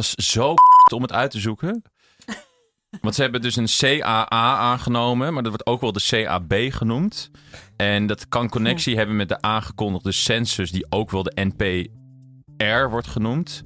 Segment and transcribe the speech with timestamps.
[0.00, 0.54] was zo
[0.94, 1.82] om het uit te zoeken.
[3.00, 7.30] Want ze hebben dus een CAA aangenomen, maar dat wordt ook wel de CAB genoemd.
[7.76, 13.06] En dat kan connectie hebben met de aangekondigde census, die ook wel de NPR wordt
[13.06, 13.64] genoemd.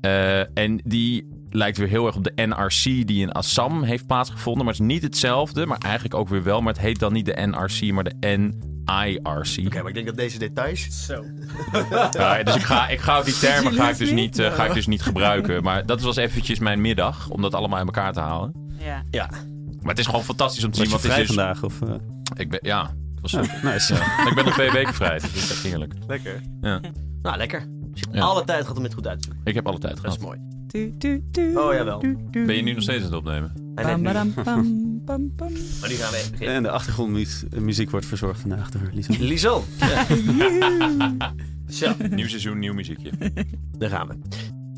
[0.00, 4.64] Eh, en die lijkt weer heel erg op de NRC die in Assam heeft plaatsgevonden.
[4.64, 6.60] Maar het is niet hetzelfde, maar eigenlijk ook weer wel.
[6.60, 8.16] Maar het heet dan niet de NRC, maar de
[8.98, 9.66] NIRC.
[9.66, 11.04] Oké, maar ik denk dat deze details...
[11.06, 11.24] Zo.
[12.12, 14.64] Ja, dus ik ga, ik ga ook die termen ga ik dus niet, eh, ga
[14.66, 15.62] ik dus niet gebruiken.
[15.70, 18.52] Maar dat was eventjes mijn middag, om dat allemaal in elkaar te halen.
[18.78, 19.02] Ja.
[19.10, 19.28] Ja,
[19.80, 20.96] Maar het is gewoon fantastisch om te Was zien.
[21.00, 21.62] je het vrij is dus, vandaag?
[21.62, 21.94] Of, eh?
[22.36, 23.60] ik ben, ja, het was super.
[23.72, 23.94] Nice.
[23.94, 24.28] Ja.
[24.28, 25.94] Ik ben nog twee weken vrij, dus dat is echt heerlijk.
[26.06, 26.40] lekker.
[26.60, 26.80] Ja.
[27.22, 27.60] Nou, lekker.
[27.60, 28.22] Dus je hebt Ja.
[28.22, 29.42] alle tijd gehad om het goed uit te zoeken.
[29.46, 30.26] Ik heb alle tijd Dat is gehad.
[30.26, 30.38] mooi.
[30.66, 31.98] Du, du, du, Oh, jawel.
[32.00, 32.44] du, du.
[32.46, 33.52] Ben je nu nog steeds aan het opnemen?
[33.74, 34.89] Nu.
[35.18, 36.56] Maar nu gaan we even beginnen.
[36.56, 39.12] En de achtergrondmuziek wordt verzorgd vandaag door Lisa.
[39.18, 39.64] Liesel.
[41.68, 43.10] Zo, Nieuw seizoen, nieuw muziekje.
[43.78, 44.14] daar gaan we.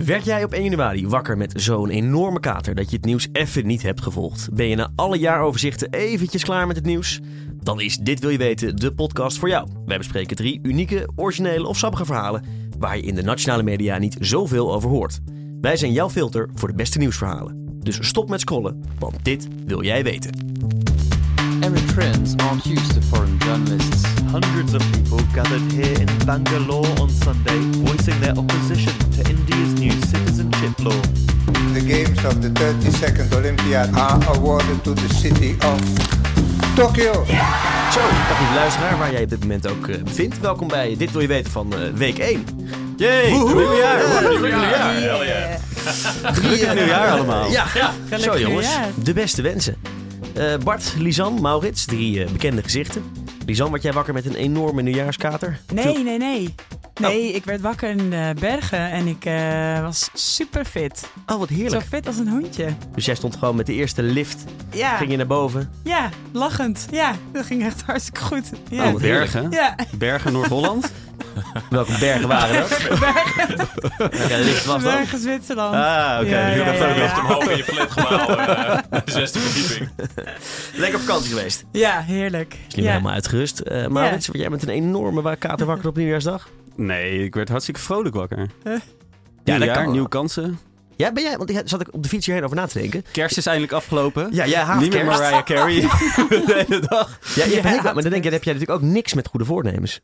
[0.04, 3.66] Werd jij op 1 januari wakker met zo'n enorme kater dat je het nieuws even
[3.66, 4.48] niet hebt gevolgd?
[4.52, 7.20] Ben je na alle jaaroverzichten eventjes klaar met het nieuws?
[7.62, 9.68] Dan is Dit Wil Je Weten de podcast voor jou.
[9.86, 12.44] Wij bespreken drie unieke, originele of sappige verhalen
[12.78, 15.18] waar je in de nationale media niet zoveel over hoort.
[15.60, 17.61] Wij zijn jouw filter voor de beste nieuwsverhalen.
[17.82, 20.30] Dus stop met scrollen, want dit wil jij weten.
[21.60, 24.02] Eritreans aren't used to foreign journalists.
[24.30, 29.90] Hundreds of people gathered here in Bangalore on Sunday, voicing their opposition to India's new
[29.90, 31.00] citizenship law.
[31.72, 35.80] The games of the 32nd Olympiad are awarded to the city of
[36.74, 37.12] Tokyo.
[37.92, 40.40] Zo, dag lieve luisteraar, waar jij op dit moment ook bevindt.
[40.40, 42.44] Welkom bij Dit Wil Je Weten van eh, week 1.
[42.96, 43.30] Yay!
[43.30, 45.24] Nieuwjaar!
[45.24, 45.71] Yeah.
[46.34, 47.50] Drie eh, nieuwjaar allemaal.
[47.50, 47.66] Ja,
[48.18, 48.46] zo jongens.
[48.46, 48.88] nieuwjaar.
[49.02, 49.76] De beste wensen.
[50.34, 53.02] Eh, Bart, Lisan, Maurits, drie eh, bekende gezichten.
[53.46, 55.58] Lisan, word jij wakker met een enorme nieuwjaarskater?
[55.74, 56.54] Nee, nee, nee.
[57.00, 61.08] Nee, ik werd wakker in de bergen en ik eh, was super fit.
[61.26, 61.84] Oh, wat Zo heerlijk.
[61.84, 62.66] fit als een hondje.
[62.94, 65.70] Dus jij stond gewoon met de eerste lift, Ja, ging je naar boven.
[65.84, 66.86] ja, lachend.
[66.90, 68.50] Ja, dat ging echt hartstikke goed.
[68.70, 68.88] Ja.
[68.92, 69.50] Oh, bergen.
[69.50, 70.90] Ja, Bergen Noord-Holland.
[71.70, 72.88] Welke bergen waren dat?
[74.66, 75.74] Was bergen Zwitserland.
[75.74, 76.30] Ah, oké.
[76.30, 77.64] Ja, Je ja, hebt ja, ook Omhoog in je
[78.92, 79.90] uh, zesde verdieping.
[80.74, 81.64] Lekker op vakantie geweest.
[81.72, 82.56] Ja, heerlijk.
[82.68, 82.90] Is nu ja.
[82.90, 83.60] helemaal uitgerust.
[83.60, 86.48] Eh Maurits, word jij met een enorme kater wakker op nieuwjaarsdag?
[86.76, 88.50] Nee, ik werd hartstikke vrolijk wakker.
[88.64, 88.78] Huh?
[89.44, 90.58] Ja, dat kan nieuwe kansen.
[90.96, 91.36] Ja, ben jij?
[91.36, 93.04] Want ik zat ik op de fiets hierheen over na te denken.
[93.12, 94.28] Kerst is eindelijk afgelopen.
[94.30, 95.04] Ja, jij haat Niet meer.
[95.04, 95.80] Mariah Carey
[96.28, 97.18] de hele dag.
[97.34, 99.28] Ja, je hebt Ja, maar dan denk je, dan heb jij natuurlijk ook niks met
[99.28, 100.00] goede voornemens.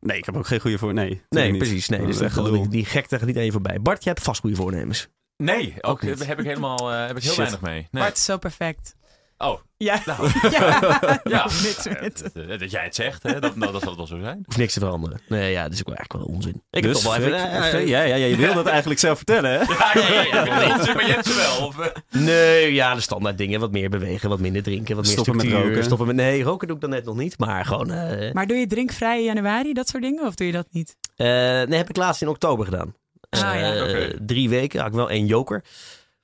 [0.00, 0.94] Nee, ik heb ook geen goede voor.
[0.94, 1.88] Nee, Nee, precies.
[1.88, 2.52] Nee, dus dat, gelul.
[2.52, 3.80] die, die gekte niet je voorbij.
[3.80, 5.08] Bart, jij hebt vast goede voornemens.
[5.36, 6.26] Nee, ook Ook niet.
[6.26, 7.36] heb ik helemaal eh, heb ik heel Shit.
[7.36, 7.88] weinig mee.
[7.90, 8.02] Nee.
[8.02, 8.96] Bart is zo perfect.
[9.42, 11.20] Oh, Ja, nou, ja.
[11.24, 11.44] ja.
[11.62, 12.30] niks met.
[12.60, 13.40] Dat jij het zegt, hè?
[13.40, 14.42] Dat, nou, dat zal het wel zo zijn.
[14.44, 15.20] Hoeft niks te veranderen.
[15.28, 16.62] Nee, ja, dat is ook wel eigenlijk wel onzin.
[16.70, 17.38] Ik heb Dus, toch wel even...
[17.86, 19.58] Ja, ja, ja, je wil dat eigenlijk zelf vertellen, hè?
[19.74, 20.44] Ja, ja, ja.
[20.94, 21.66] maar je hebt ze wel.
[21.66, 23.60] Of, eh, Nee, ja, de standaard dingen.
[23.60, 25.84] Wat meer bewegen, wat minder drinken, wat meer Stoppen met roken.
[25.84, 26.16] Stoppen met...
[26.16, 27.38] Nee, roken doe ik dan net nog niet.
[27.38, 27.90] Maar gewoon...
[27.90, 30.26] eh, Maar doe je drinkvrij in januari, dat soort dingen?
[30.26, 30.96] Of doe je dat niet?
[31.16, 32.94] eh, nee, heb ik laatst in oktober gedaan.
[33.30, 33.74] Ah, ja.
[33.74, 34.10] Eh.
[34.20, 35.64] Drie weken had ik wel één joker.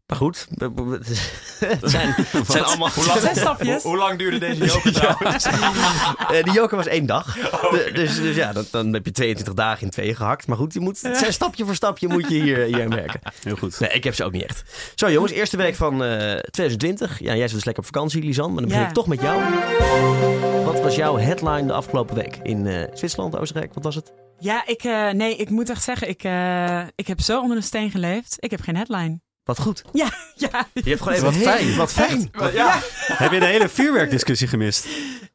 [0.07, 2.91] Maar goed, het zijn, het zijn allemaal...
[2.91, 3.83] Hoe lang, Zes stapjes.
[3.83, 5.45] Hoe, hoe lang duurde deze joker trouwens?
[5.45, 7.37] Eh, die joker was één dag.
[7.53, 10.47] Oh, dus, dus ja, dan, dan heb je 22 dagen in twee gehakt.
[10.47, 13.21] Maar goed, je moet, stapje voor stapje moet je hier, hier merken.
[13.43, 13.81] Heel goed.
[13.81, 14.93] Nee, ik heb ze ook niet echt.
[14.95, 17.19] Zo jongens, eerste week van eh 2020.
[17.19, 18.47] Ja, jij zit dus lekker op vakantie, Lisan.
[18.53, 18.89] Maar dan begin Ja.
[18.89, 19.43] ik toch met jou.
[20.65, 22.39] Wat was jouw headline de afgelopen week?
[22.43, 24.13] In eh, Zwitserland, Oostenrijk, wat was het?
[24.39, 27.63] Ja, ik, eh, nee, ik moet echt zeggen, ik, eh, ik heb zo onder een
[27.63, 28.37] steen geleefd.
[28.39, 29.21] Ik heb geen headline.
[29.47, 29.83] Wat goed.
[29.93, 30.11] Ja,
[30.51, 30.69] ja.
[30.73, 31.77] Je hebt gewoon even Wat fijn.
[31.77, 32.31] Wat fijn.
[32.53, 32.81] Ja.
[32.97, 34.87] Heb je de hele vuurwerkdiscussie gemist?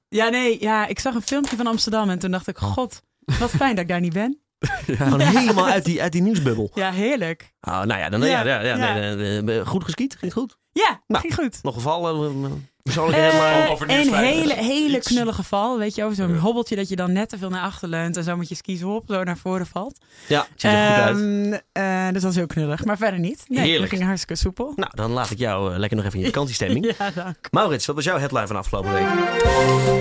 [0.07, 3.01] Ja, nee, ja, ik zag een filmpje van Amsterdam en toen dacht ik, god,
[3.39, 4.41] wat fijn dat ik daar niet ben.
[4.87, 6.71] Gewoon helemaal uit die, uit die nieuwsbubbel.
[6.73, 7.53] Ja, heerlijk.
[7.61, 8.93] Oh, nou ja, dan, ja, Ja, ja, ja, ja.
[8.93, 10.11] nee, nee, nee, goed geskiet.
[10.11, 10.57] Ging het goed?
[10.71, 11.21] Ja, Nou.
[11.21, 11.59] ging goed.
[11.63, 12.69] Nog gevallen?
[12.83, 13.69] Een Persoonlijke Eh, headline?
[13.71, 15.77] over een hele, hele knullige geval.
[15.77, 18.23] Weet je, over zo'n hobbeltje dat je dan net te veel naar achter leunt en
[18.23, 19.99] zo met je skis op zo naar voren valt.
[20.27, 22.13] Ja, ziet er goed uit.
[22.13, 23.43] Dus dat is heel knullig, maar verder niet.
[23.47, 23.89] Nee, Heerlijk.
[23.91, 24.73] ging hartstikke soepel.
[24.75, 26.85] Nou, dan laat ik jou eh, lekker nog even in je vakantiestemming.
[26.97, 27.47] Ja, dank.
[27.51, 29.07] Maurits, wat was jouw headline van afgelopen week?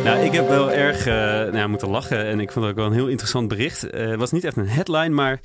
[0.05, 2.87] Nou, ik heb wel erg nou, ja, moeten lachen en ik vond het ook wel
[2.91, 3.91] een heel interessant bericht.
[3.91, 5.41] Eh, Het was niet echt een headline, maar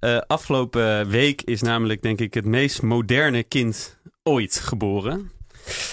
[0.00, 5.30] eh, afgelopen week is namelijk denk ik het meest moderne kind ooit geboren.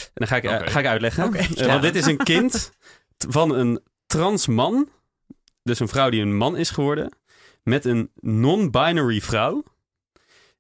[0.06, 1.34] En dan ga ik, eh, ga ik uitleggen.
[1.34, 2.72] Eh, want dit is een kind
[3.30, 4.90] van een trans man,
[5.64, 7.12] dus een vrouw die een man is geworden,
[7.64, 9.64] met een non-binary vrouw.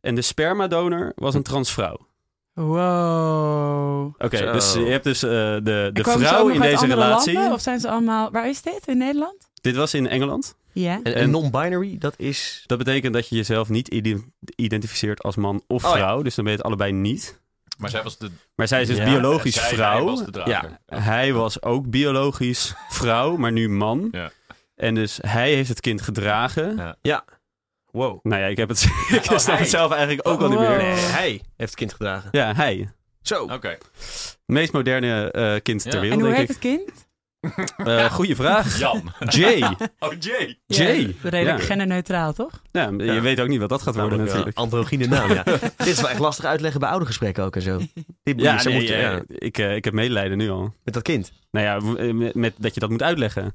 [0.01, 2.07] En de spermadonor was een transvrouw.
[2.53, 4.05] Wow.
[4.17, 7.33] Oké, dus je hebt dus eh, de, de vrouw in deze andere relatie.
[7.33, 8.31] Landen, of zijn ze allemaal...
[8.31, 8.87] Waar is dit?
[8.87, 9.35] In Nederland?
[9.61, 10.55] Dit was in Engeland.
[10.73, 10.93] Ja.
[10.93, 12.63] En, En- en non-binary, dat is...
[12.65, 14.23] Dat betekent dat je jezelf niet ide-
[14.55, 15.95] identificeert als man of Oh, ja.
[15.97, 16.21] vrouw.
[16.21, 17.39] Dus dan ben je het allebei niet.
[17.79, 19.03] Maar zij was de Maar zij is dus Ja.
[19.03, 20.05] biologisch zij- hij vrouw.
[20.05, 20.79] was de drager.
[20.87, 24.07] ja, hij was ook biologisch vrouw, maar nu man.
[24.11, 24.31] Ja.
[24.75, 26.95] En dus hij heeft het kind gedragen.
[27.01, 27.25] Ja.
[27.91, 28.19] Wow.
[28.23, 29.57] Nou ja, ik heb het, ik snap hij.
[29.57, 30.77] het zelf eigenlijk ook al niet meer.
[30.77, 32.29] Nee, hij heeft het kind gedragen.
[32.31, 32.89] Ja, hij.
[33.21, 33.43] Zo.
[33.43, 33.67] Oké.
[33.67, 35.89] Het meest moderne eh, kind Ja.
[35.89, 36.63] ter En wereld, hoe denk heet ik.
[36.63, 37.07] het kind?
[37.77, 38.77] Eh, goeie vraag.
[38.79, 39.13] Jan.
[39.19, 39.59] Jay.
[39.99, 40.59] Oh, Jay.
[40.65, 40.99] Jay.
[40.99, 41.65] Ja, redelijk Ja.
[41.65, 42.61] genderneutraal, toch?
[42.71, 43.21] Ja, je Ja.
[43.21, 44.47] weet ook niet wat dat gaat worden natuurlijk.
[44.57, 45.43] uh, androgyne naam, ja.
[45.77, 47.77] Dit is wel echt lastig uitleggen bij oudergesprekken ook en zo.
[48.23, 50.49] Dit moet Ja, je- ze nee, moeten- eh, ja, Ik, eh, ik heb medelijden nu
[50.49, 50.73] al.
[50.83, 51.31] met dat kind.
[51.51, 53.51] Nou ja, eh, met, met dat je dat moet uitleggen.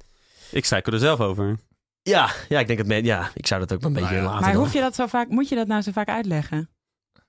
[0.51, 1.57] Ik struikel er zelf over.
[2.03, 2.89] Ja, ja, ik denk het.
[2.89, 4.31] me- Ja, ik zou dat ook wel een beetje Nou ja.
[4.31, 4.45] laten.
[4.47, 6.69] Maar hoef je dat zo vaak, moet je dat nou zo vaak uitleggen?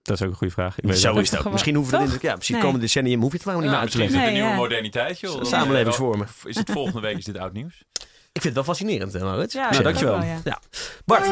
[0.05, 0.77] Dat is ook een goede vraag.
[0.77, 1.43] Ik weet Zo is is het ook.
[1.43, 2.61] toch Misschien hoeven we het de ja, precies Nee.
[2.61, 4.43] komende decennium hoef je het gewoon niet Ja, meer uit te misschien is leggen.
[4.43, 5.43] het de Nee, nieuwe moderniteit, joh.
[5.43, 6.27] Samenlevingsvormen.
[6.27, 7.83] eh, Is het volgende week is dit oud nieuws?
[8.31, 9.53] Ik vind het wel fascinerend, hè, Maurits.
[9.53, 10.19] Ja, Nou, dat dankjewel.
[10.19, 10.59] wel, ja.
[11.05, 11.25] Bart,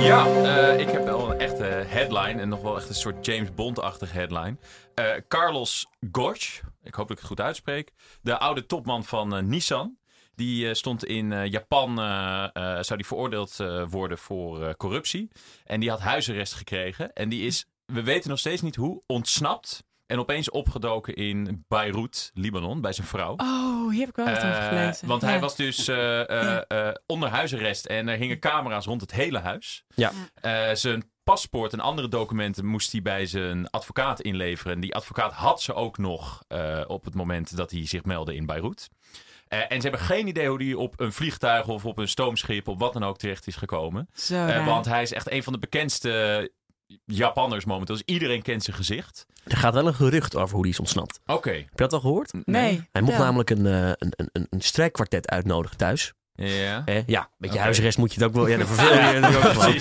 [0.00, 3.54] Ja, eh, ik heb wel een echte headline en nog wel echt een soort James
[3.54, 4.56] Bond-achtige headline.
[4.94, 9.42] Eh, Carlos Ghosn, ik hoop dat ik het goed uitspreek, de oude topman van eh,
[9.42, 9.96] Nissan.
[10.34, 14.74] Die eh, stond in eh, Japan, eh, eh, zou die veroordeeld eh, worden voor eh,
[14.74, 15.28] corruptie.
[15.64, 17.12] En die had huisarrest gekregen.
[17.12, 19.84] En die is, we weten nog steeds niet hoe, ontsnapt.
[20.06, 23.34] En opeens opgedoken in Beirut, Libanon, bij zijn vrouw.
[23.36, 25.08] Oh, hier heb ik wel wat over Eh, gelezen.
[25.08, 25.28] want Ja.
[25.28, 29.84] hij was dus eh, eh, onder huisarrest en er hingen camera's rond het hele huis.
[29.94, 30.12] Ja.
[30.34, 34.72] Eh, zijn paspoort en andere documenten moest hij bij zijn advocaat inleveren.
[34.74, 38.34] En die advocaat had ze ook nog eh, op het moment dat hij zich meldde
[38.34, 38.88] in Beirut.
[39.48, 42.68] Eh, en ze hebben geen idee hoe hij op een vliegtuig of op een stoomschip
[42.68, 44.08] of wat dan ook terecht is gekomen.
[44.14, 46.52] Zo Eh, want hij is echt een van de bekendste
[47.04, 47.94] Japanners momenteel.
[47.94, 49.26] Dus iedereen kent zijn gezicht.
[49.44, 51.20] er gaat wel een gerucht over hoe die is ontsnapt.
[51.26, 51.50] Oké.
[51.50, 52.32] Heb je dat al gehoord?
[52.44, 52.88] Nee.
[52.92, 56.12] Hij mocht namelijk een, eh, een, een, een, een strijkkwartet uitnodigen thuis.
[56.34, 56.82] Ja.
[56.84, 58.46] Eh, ja, een beetje huisarrest moet je het ook wel.
[58.46, 59.72] Ja, dan verveel je ook gewoon.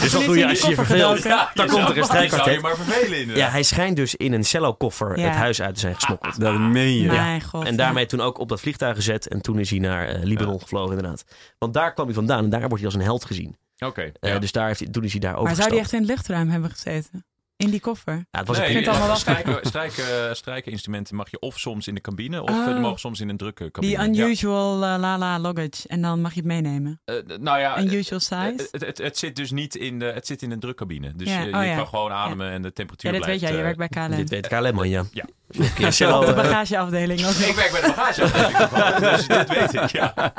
[0.00, 1.20] Dus wat doe je als je je verveelt?
[1.20, 1.48] gedoken.
[1.54, 2.60] Dan komt er een Zou je strijkkwartet.
[2.60, 3.44] maar vervelen inderdaad.
[3.44, 5.24] Ja, hij schijnt dus in een cello-koffer Ja.
[5.24, 6.40] het huis uit te zijn gesmokkeld.
[6.40, 7.06] Dat meen je.
[7.06, 7.64] Mijn god.
[7.64, 9.28] En daarmee toen ook op dat vliegtuig gezet.
[9.28, 11.24] En toen is hij naar eh, Libanon gevlogen, inderdaad.
[11.58, 13.56] Want daar kwam hij vandaan en daar wordt hij als een held gezien.
[13.78, 14.12] Oké.
[14.20, 14.38] Eh, ja.
[14.38, 16.48] Dus daar heeft hij, toen is hij daar Maar zou die echt in het luchtruim
[16.48, 17.24] hebben gezeten?
[17.56, 18.14] In die koffer?
[18.14, 21.94] Ja, het was nee, een allemaal wel strijken, strijken, strijkeninstrumenten mag je of soms in
[21.94, 22.56] de cabine, of Oh.
[22.66, 24.08] eh, die mogen soms in een drukke cabine.
[24.10, 25.88] Die unusual eh, la-la luggage.
[25.88, 27.00] En dan mag je het meenemen.
[27.04, 27.14] Ja.
[27.14, 28.68] Eh, nou ja, Unusual eh, size?
[28.70, 31.12] het, het, het zit dus niet in de, het zit in een drukcabine.
[31.16, 31.76] Dus Ja, je, oh je ja.
[31.76, 33.50] kan gewoon ademen en de temperatuur Ja, dit weet jij.
[33.50, 34.16] Je eh, werkt bij KLM.
[34.16, 35.04] Dit weet KLM, man, ja.
[35.12, 35.24] Ja.
[35.56, 37.26] Op de eh, bagageafdeling.
[37.26, 37.32] ook.
[37.32, 38.56] Ik werk bij de bagageafdeling
[38.98, 40.14] dus dit weet ik, ja.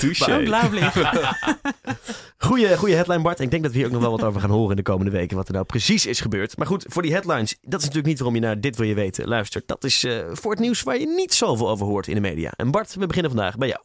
[0.00, 0.24] Touché.
[0.24, 0.96] Zo'n blauwlicht.
[2.38, 3.40] Goeie, goeie headline, Bart.
[3.40, 5.10] Ik denk dat we hier ook nog wel wat over gaan horen in de komende
[5.10, 5.36] weken.
[5.36, 6.56] Wat er nou precies is gebeurd.
[6.56, 7.56] Maar goed, voor die headlines.
[7.60, 9.68] Dat is natuurlijk niet waarom je naar Dit Wil Je Weten luistert.
[9.68, 12.52] Dat is eh, voor het nieuws waar je niet zoveel over hoort in de media.
[12.56, 13.80] En Bart, we beginnen vandaag bij jou.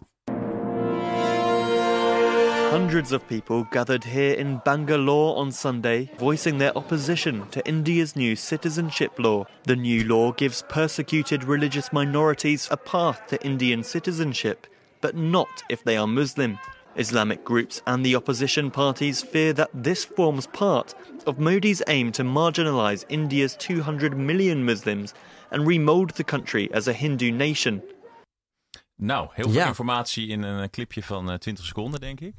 [2.70, 8.36] Hundreds of people gathered here in Bangalore on Sunday, voicing their opposition to India's new
[8.36, 9.48] citizenship law.
[9.64, 14.68] The new law gives persecuted religious minorities a path to Indian citizenship,
[15.02, 16.60] but not if they are Muslim.
[16.96, 20.94] Islamic groups and the opposition parties fear that this forms part
[21.26, 25.16] of Modi's aim to marginalize India's 200 million Muslims
[25.50, 27.82] and remold the country as a Hindu nation.
[29.02, 29.68] Nou, heel veel Ja.
[29.68, 32.34] informatie in een clipje van eh, 20 seconden, denk ik.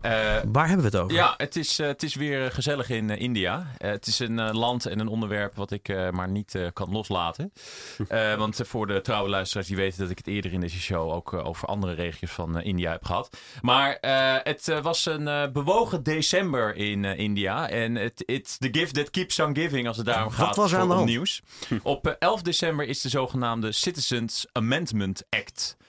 [0.00, 0.10] Eh,
[0.46, 1.16] Waar hebben we het over?
[1.16, 3.66] Ja, het is, eh, het is weer gezellig in eh, India.
[3.78, 6.66] Eh, het is een eh, land en een onderwerp wat ik eh, maar niet eh,
[6.72, 7.52] kan loslaten.
[8.08, 10.80] Eh, want eh, voor de trouwe luisteraars die weten dat ik het eerder in deze
[10.80, 13.36] show ook eh, over andere regio's van eh, India heb gehad.
[13.62, 17.68] Maar eh, het eh, was een eh, bewogen december in eh, India.
[17.68, 20.74] En het it's the gift that keeps on giving als het daarom Wat gaat was
[20.74, 21.06] aan de hand?
[21.06, 21.42] nieuws.
[21.82, 25.81] Op eh, 11 december is de zogenaamde Citizens Amendment Act eh, eh,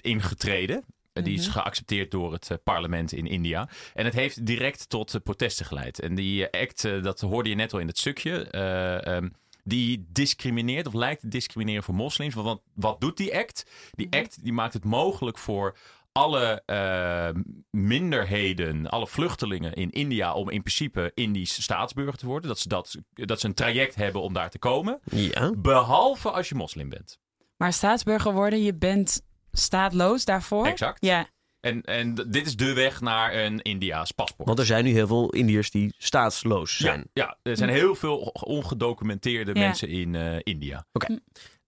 [0.00, 0.84] ingetreden.
[1.12, 3.68] Eh, Die is geaccepteerd door het eh, parlement in India.
[3.94, 6.00] En het heeft direct tot eh, protesten geleid.
[6.00, 8.44] En die eh, act, eh, dat hoorde je net al in het stukje.
[8.50, 9.28] eh, ehm,
[9.64, 12.34] die discrimineert of lijkt te discrimineren voor moslims.
[12.34, 13.66] Want wat, wat doet die act?
[13.90, 15.76] Die act die maakt het mogelijk voor
[16.12, 17.28] alle eh,
[17.70, 22.48] minderheden, alle vluchtelingen in India om in principe Indisch staatsburger te worden.
[22.48, 25.00] Dat ze, dat, dat ze een traject hebben om daar te komen.
[25.10, 25.52] Ja.
[25.56, 27.18] Behalve als je moslim bent.
[27.56, 29.20] Maar staatsburger worden, je bent
[29.52, 30.66] staatloos daarvoor?
[30.66, 31.04] Exact.
[31.04, 31.26] Ja.
[31.60, 34.46] En, en dit is de weg naar een Indiaas paspoort.
[34.48, 37.04] Want er zijn nu heel veel Indiërs die staatsloos zijn.
[37.12, 39.60] Ja, ja, er zijn heel veel ongedocumenteerde Ja.
[39.60, 40.86] mensen in eh, India.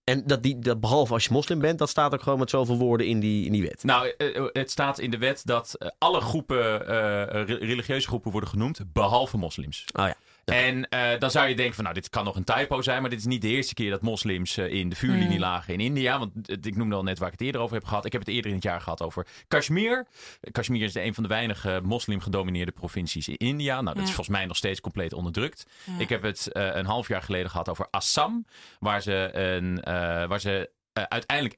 [0.03, 2.77] En dat, die, dat behalve als je moslim bent, dat staat ook gewoon met zoveel
[2.77, 3.83] woorden in die, in die wet.
[3.83, 8.31] Nou, eh, het staat in de wet dat eh, alle groepen, eh, re- religieuze groepen
[8.31, 9.85] worden genoemd, behalve moslims.
[9.99, 10.15] Oh ja.
[10.51, 13.09] En eh, dan zou je denken van, nou, dit kan nog een typo zijn, maar
[13.09, 15.39] dit is niet de eerste keer dat moslims eh, in de vuurlinie Mm.
[15.39, 16.19] lagen in India.
[16.19, 18.05] Want ik noemde al net waar ik het eerder over heb gehad.
[18.05, 20.07] Ik heb het eerder in het jaar gehad over Kashmir.
[20.51, 23.73] Kashmir is de een van de weinige moslim-gedomineerde provincies in India.
[23.73, 24.01] Nou, dat Ja.
[24.01, 25.65] is volgens mij nog steeds compleet onderdrukt.
[25.85, 25.93] Ja.
[25.99, 28.45] Ik heb het eh, een half jaar geleden gehad over Assam,
[28.79, 29.75] waar ze, een,
[30.27, 31.55] waar ze eh, uiteindelijk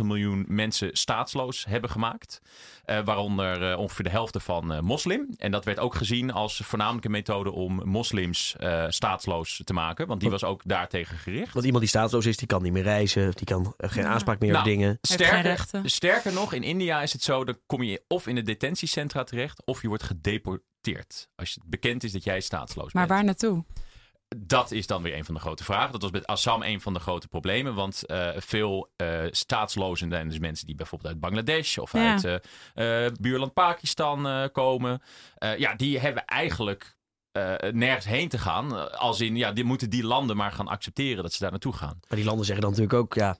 [0.00, 2.40] 1,9 miljoen mensen staatsloos hebben gemaakt.
[2.84, 5.28] Eh, waaronder eh, ongeveer de helft ervan eh, moslim.
[5.36, 10.06] En dat werd ook gezien als voornamelijke methode om moslims eh, staatsloos te maken.
[10.06, 11.52] Want die was ook daartegen gericht.
[11.52, 13.28] Want iemand die staatsloos is, die kan niet meer reizen.
[13.28, 14.08] of Die kan geen Ja.
[14.10, 14.98] aanspraak meer Nou, op dingen.
[15.00, 18.42] geen Sterker, sterker nog, in India is het zo, dan kom je of in de
[18.42, 21.28] detentiecentra terecht, of je wordt gedeporteerd.
[21.36, 23.14] Als het bekend is dat jij staatsloos Maar bent.
[23.16, 23.64] waar naartoe?
[24.36, 25.92] Dat is dan weer een van de grote vragen.
[25.92, 27.74] Dat was met Assam een van de grote problemen.
[27.74, 32.10] Want eh, veel eh, staatslozen zijn dus mensen die bijvoorbeeld uit Bangladesh of Ja.
[32.12, 32.24] uit
[32.74, 35.02] eh, eh, buurland Pakistan eh, komen.
[35.34, 36.96] Eh, ja, die hebben eigenlijk
[37.32, 38.92] eh, nergens heen te gaan.
[38.98, 41.98] Als in, ja, die moeten die landen maar gaan accepteren dat ze daar naartoe gaan.
[42.08, 43.36] Maar die landen zeggen dan natuurlijk ook, ja.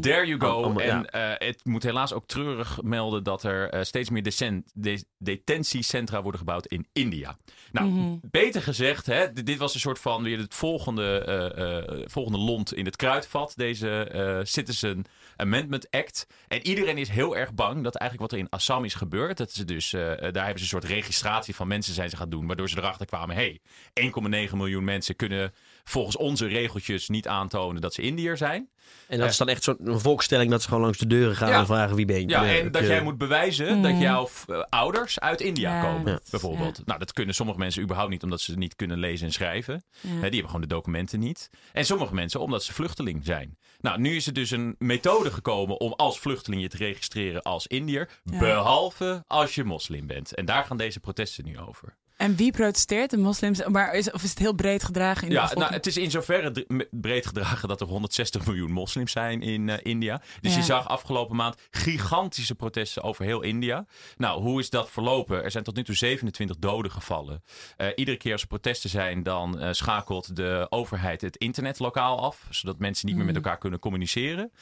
[0.00, 0.76] There you go.
[0.78, 5.04] En eh, het moet helaas ook treurig melden dat er eh, steeds meer decent, de-
[5.18, 7.36] detentiecentra worden gebouwd in India.
[7.72, 8.16] Nou, Mhm.
[8.22, 12.38] beter gezegd, hè, dit dit was een soort van weer het volgende, eh, eh, volgende
[12.38, 15.04] lont in het kruidvat, deze eh, Citizen
[15.36, 16.26] Amendment Act.
[16.48, 19.52] En iedereen is heel erg bang dat eigenlijk wat er in Assam is gebeurd, dat
[19.52, 22.46] ze dus, eh, daar hebben ze een soort registratie van mensen zijn ze gaan doen,
[22.46, 23.60] waardoor ze erachter kwamen, hey,
[23.94, 25.52] 1,9 miljoen mensen kunnen
[25.88, 28.68] volgens onze regeltjes niet aantonen dat ze Indiër zijn.
[29.08, 31.48] En dat is dan echt zo'n een volkstelling dat ze gewoon langs de deuren gaan
[31.48, 31.58] Ja.
[31.58, 32.28] en vragen wie ben je.
[32.28, 33.82] Ja, Eh, en dat jij moet bewijzen Mm.
[33.82, 36.76] dat jouw eh, ouders uit India Ja, komen, bijvoorbeeld.
[36.76, 36.82] ja.
[36.86, 39.84] Nou, dat kunnen sommige mensen überhaupt niet, omdat ze niet kunnen lezen en schrijven.
[40.02, 41.50] Die hebben gewoon de documenten niet.
[41.72, 43.58] En sommige mensen omdat ze vluchteling zijn.
[43.80, 47.66] Nou, nu is er dus een methode gekomen om als vluchteling je te registreren als
[47.66, 48.08] Indiër.
[48.24, 48.38] Ja.
[48.38, 50.34] Behalve als je moslim bent.
[50.34, 51.96] En daar gaan deze protesten nu over.
[52.18, 53.10] En wie protesteert?
[53.10, 53.64] De moslims?
[53.66, 56.10] Maar is, of is het heel breed gedragen in de Ja, nou, het is in
[56.10, 60.22] zoverre breed gedragen dat er 160 miljoen moslims zijn in eh, India.
[60.40, 60.58] Dus Ja.
[60.58, 63.86] je zag afgelopen maand gigantische protesten over heel India.
[64.16, 65.44] Nou, hoe is dat verlopen?
[65.44, 67.42] Er zijn tot nu toe 27 doden gevallen.
[67.76, 72.20] Eh, iedere keer als er protesten zijn, dan eh, schakelt de overheid het internet lokaal
[72.20, 72.46] af.
[72.50, 73.42] Zodat mensen niet meer met Mm.
[73.42, 74.52] elkaar kunnen communiceren.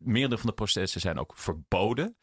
[0.00, 2.16] Merendeel van de protesten zijn ook verboden.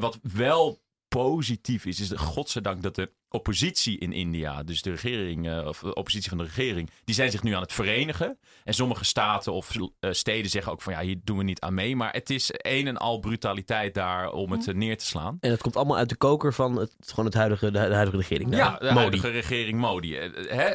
[0.00, 5.48] Wat wel positief is, is de godzijdank dat de oppositie in India, dus de regering,
[5.48, 8.38] eh, of de oppositie van de regering, die zijn zich nu aan het verenigen.
[8.64, 11.74] En sommige staten of eh, steden zeggen ook van ja, hier doen we niet aan
[11.74, 11.96] mee.
[11.96, 15.36] Maar het is een en al brutaliteit daar om het eh, neer te slaan.
[15.40, 18.50] En het komt allemaal uit de koker van het, gewoon het huidige, de, huidige regering.
[18.50, 18.58] daar.
[18.58, 19.00] Ja, de Modi.
[19.00, 20.18] huidige regering Modi.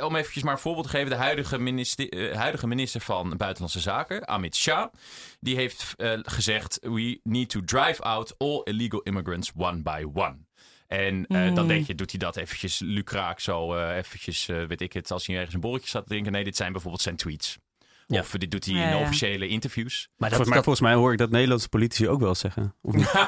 [0.01, 1.09] Om eventjes maar een voorbeeld te geven.
[1.09, 4.93] De huidige minister, huidige minister van Buitenlandse Zaken, Amit Shah,
[5.39, 6.79] die heeft gezegd...
[6.81, 10.46] We need to drive out all illegal immigrants one by one.
[10.87, 11.67] En eh, dan Mm.
[11.67, 15.27] denk je, doet hij dat eventjes lukraak zo, eh, eventjes, eh, weet ik het, als
[15.27, 16.31] hij ergens een borreltje staat te drinken.
[16.31, 17.57] Nee, dit zijn bijvoorbeeld zijn tweets.
[18.07, 18.19] Ja.
[18.19, 19.01] Of dit doet hij Ja, in ja.
[19.01, 20.07] officiële interviews.
[20.17, 22.75] Maar dat, Volgens mij, dat, volgens mij hoor ik dat Nederlandse politici ook wel zeggen.
[22.81, 23.11] Of niet?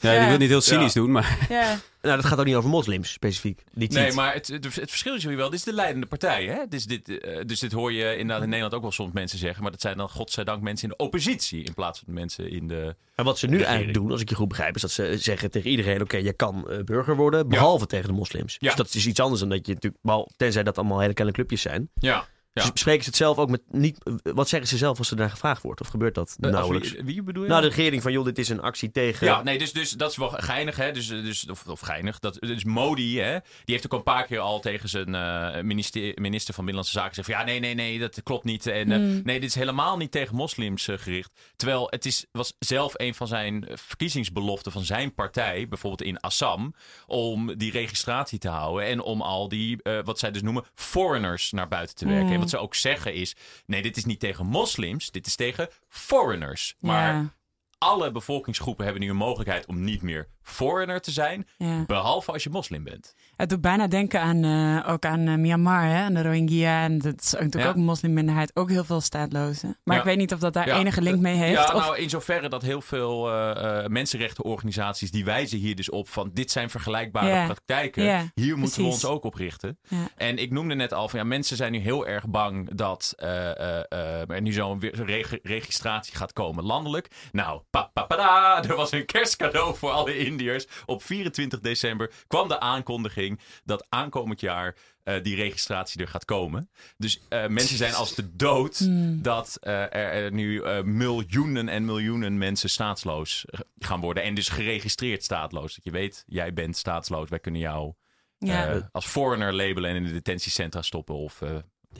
[0.00, 0.16] Ja, Ja.
[0.16, 1.00] ik wil het niet heel cynisch Ja.
[1.00, 1.38] doen, maar...
[1.48, 1.78] Ja.
[2.02, 3.62] nou, dat gaat ook niet over moslims specifiek.
[3.72, 5.50] Die Nee, maar het, het, het verschil is jullie wel.
[5.50, 6.44] Dit is de leidende partij.
[6.46, 6.66] Hè?
[6.68, 9.62] Dus, dit, eh, dus dit hoor je inderdaad in Nederland ook wel soms mensen zeggen.
[9.62, 11.64] Maar dat zijn dan godzijdank mensen in de oppositie.
[11.64, 12.96] In plaats van mensen in de...
[13.14, 13.76] En wat ze nu regering.
[13.76, 16.32] eigenlijk doen, als ik je goed begrijp, is dat ze zeggen tegen iedereen: oké, je
[16.32, 18.56] kan eh, burger worden, behalve tegen de moslims.
[18.58, 18.68] Ja.
[18.68, 21.60] Dus dat is iets anders dan dat je natuurlijk, tenzij dat allemaal hele kleine clubjes
[21.62, 21.90] zijn.
[21.94, 22.26] Ja.
[22.52, 22.70] Ja.
[22.70, 23.98] Dus spreken ze het zelf ook met niet.
[24.22, 25.80] Wat zeggen ze zelf als er naar gevraagd wordt?
[25.80, 26.92] Of gebeurt dat als nauwelijks?
[26.92, 27.48] wie, wie bedoel je?
[27.48, 29.26] Nou, de regering van joh, dit is een actie tegen.
[29.26, 30.92] Ja, nee, dus, dus dat is wel geinig, hè?
[30.92, 32.18] Dus, dus, of, of geinig.
[32.18, 33.38] Dat, dus Modi, hè?
[33.40, 36.98] Die heeft ook al een paar keer al tegen zijn eh, minister, minister van Binnenlandse
[36.98, 38.66] Zaken gezegd: van, ja, nee, nee, nee, dat klopt niet.
[38.66, 39.20] En eh, Mm.
[39.24, 41.30] nee, dit is helemaal niet tegen moslims gericht.
[41.56, 46.74] Terwijl het is, was zelf een van zijn verkiezingsbeloften van zijn partij, bijvoorbeeld in Assam,
[47.06, 51.68] om die registratie te houden en om al die, wat zij dus noemen, foreigners naar
[51.68, 52.32] buiten te werken.
[52.32, 52.37] Mm.
[52.38, 56.74] Wat ze ook zeggen is: nee, dit is niet tegen moslims, dit is tegen foreigners.
[56.80, 57.36] Maar
[57.78, 61.84] alle bevolkingsgroepen hebben nu een mogelijkheid om niet meer foreigner te zijn, ja.
[61.86, 63.14] behalve als je moslim bent.
[63.36, 66.02] Het doet bijna denken aan, eh, ook aan eh, Myanmar, hè?
[66.02, 66.82] aan de Rohingya.
[66.82, 67.68] En dat is natuurlijk Ja.
[67.68, 69.76] ook een moslimminderheid, ook heel veel staatlozen.
[69.84, 70.00] Maar Ja.
[70.02, 71.58] ik weet niet of dat daar enige link mee heeft.
[71.58, 71.80] Ja, of...
[71.82, 76.50] nou in zoverre dat heel veel eh, mensenrechtenorganisaties die wijzen hier dus op van dit
[76.50, 78.32] zijn vergelijkbare praktijken.
[78.34, 79.78] Hier moeten we ons ook op richten.
[80.16, 84.40] En ik noemde net al van ja, mensen zijn nu heel erg bang dat er
[84.42, 87.08] nu zo'n reg- registratie gaat komen landelijk.
[87.32, 90.66] Nou, pa, pa, pa, da, er was een kerstcadeau voor alle Indiërs.
[90.86, 96.70] Op 24 december kwam de aankondiging dat aankomend jaar eh, die registratie er gaat komen.
[96.96, 99.22] Dus eh, mensen zijn als de dood Hmm.
[99.22, 103.44] dat eh, er, er nu eh, miljoenen en miljoenen mensen staatsloos
[103.78, 104.22] gaan worden.
[104.22, 105.74] En dus geregistreerd staatsloos.
[105.74, 107.92] Dat je weet, jij bent staatsloos, wij kunnen jou
[108.38, 108.66] Ja.
[108.68, 111.56] eh, als foreigner labelen en in de detentiecentra stoppen of eh,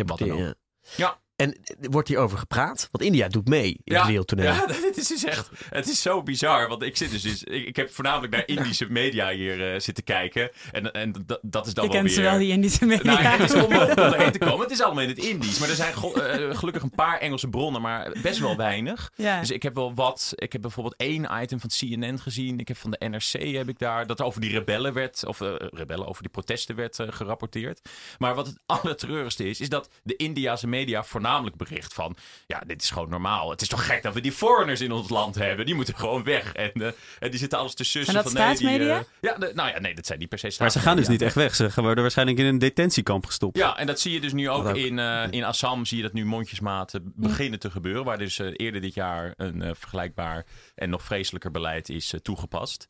[0.07, 0.55] wat dan ook.
[0.97, 1.19] Ja.
[1.39, 2.89] En eh, wordt hierover gepraat?
[2.91, 4.45] Want India doet mee in het wereldtoneel.
[4.45, 5.51] Ja, dit is dus echt.
[5.71, 6.69] Het is zo bizar.
[6.69, 7.23] Want ik zit dus.
[7.23, 10.51] dus- ik, ik heb voornamelijk naar Indische media hier eh, zitten kijken.
[10.73, 12.11] En, en dat, dat is dan Je wel weer.
[12.11, 13.13] ze wel, die Indische media.
[13.13, 14.61] Nou, ja, het is onmogelijk om erheen te komen.
[14.61, 15.59] Het is allemaal in het Indisch.
[15.59, 19.13] Maar er zijn eh, gelukkig een paar Engelse bronnen, maar best wel weinig.
[19.15, 19.41] Ja.
[19.41, 20.33] Dus ik heb wel wat.
[20.35, 22.59] Ik heb bijvoorbeeld één item van CNN gezien.
[22.59, 24.07] Ik heb van de NRC heb ik daar.
[24.07, 25.27] Dat er over die rebellen werd.
[25.27, 27.89] Of rebellen over die protesten werd gerapporteerd.
[28.19, 32.17] Maar wat het allertreurigste is, is dat de Indiase media voornamelijk bericht van.
[32.47, 33.51] Ja, dit is gewoon normaal.
[33.51, 35.67] Het is toch gek dat we die foreigners in ons land hebben.
[35.67, 36.53] Die moeten gewoon weg.
[36.53, 36.87] En, eh,
[37.19, 38.15] en die zitten alles te sussen.
[38.15, 38.99] Dat van, nee, die, staatsmedia?
[38.99, 41.09] eh, ja, de- nou ja, nee, dat zijn niet per se Maar ze gaan dus
[41.09, 41.55] niet echt weg.
[41.55, 43.57] Ze worden waarschijnlijk in een detentiekamp gestopt.
[43.57, 45.85] Ja, en dat zie je dus nu ook, in, eh, in Assam.
[45.85, 48.05] Zie je dat nu mondjesmaat beginnen te gebeuren.
[48.05, 52.89] Waar dus eerder dit jaar een eh, vergelijkbaar en nog vreselijker beleid is toegepast.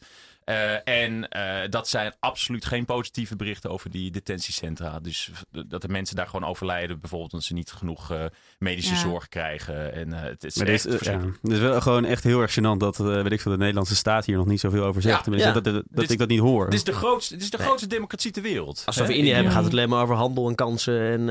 [0.48, 5.00] Eh, en eh, dat zijn absoluut geen positieve berichten over die detentiecentra.
[5.00, 5.30] Dus
[5.66, 7.00] dat de mensen daar gewoon overlijden.
[7.00, 8.24] Bijvoorbeeld omdat ze niet genoeg eh,
[8.58, 9.00] medische Ja.
[9.00, 9.92] zorg krijgen.
[9.94, 11.38] En eh, het is Maar dit echt is, ja, verschrikkelijk.
[11.42, 13.96] dit is wel gewoon echt heel erg gênant dat, eh, weet ik veel, de Nederlandse
[13.96, 15.16] staat hier nog niet zoveel over zegt.
[15.16, 15.54] Ja, Tenminste, ja.
[15.54, 16.64] dat, dat, dat Dit- ik dat niet hoor.
[16.64, 17.66] Het is de grootste, het is de Nee.
[17.66, 18.82] grootste democratie ter wereld.
[18.86, 21.28] Als we over India In- hebben, gaat het alleen maar over handel en kansen en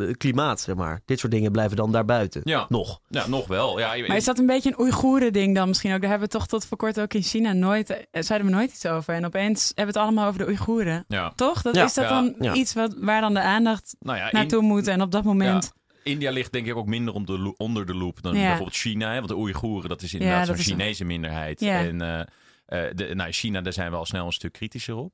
[0.00, 1.00] eh, klimaat, zeg maar.
[1.04, 2.40] Dit soort dingen blijven dan daarbuiten.
[2.44, 2.66] Ja.
[2.68, 3.00] Nog.
[3.08, 3.78] Ja, nog wel.
[3.78, 6.00] Ja, je- Maar is dat een beetje een Oeigoeren-ding dan misschien ook?
[6.00, 8.86] Daar hebben we toch tot voor kort ook in China nooit, zeiden we nooit iets
[8.86, 9.14] over.
[9.14, 11.04] En opeens hebben we het allemaal over de Oeigoeren.
[11.08, 11.32] ja.
[11.34, 11.62] Toch?
[11.62, 11.84] Dat, Ja.
[11.84, 12.10] is dat Ja.
[12.10, 12.54] dan Ja.
[12.54, 14.86] iets wat, waar dan de aandacht Nou ja, in- naartoe moet?
[14.86, 15.72] En op dat moment...
[16.02, 18.40] India ligt denk ik ook minder om de onder de loep dan Ja.
[18.40, 19.08] bijvoorbeeld China.
[19.08, 19.14] Hè?
[19.16, 21.60] Want de Oeigoeren, dat is inderdaad Ja, zo'n Chinese minderheid.
[21.60, 21.78] Ja.
[21.78, 22.20] En eh,
[22.66, 25.12] eh, de, nou, China, daar zijn we al snel een stuk kritischer op.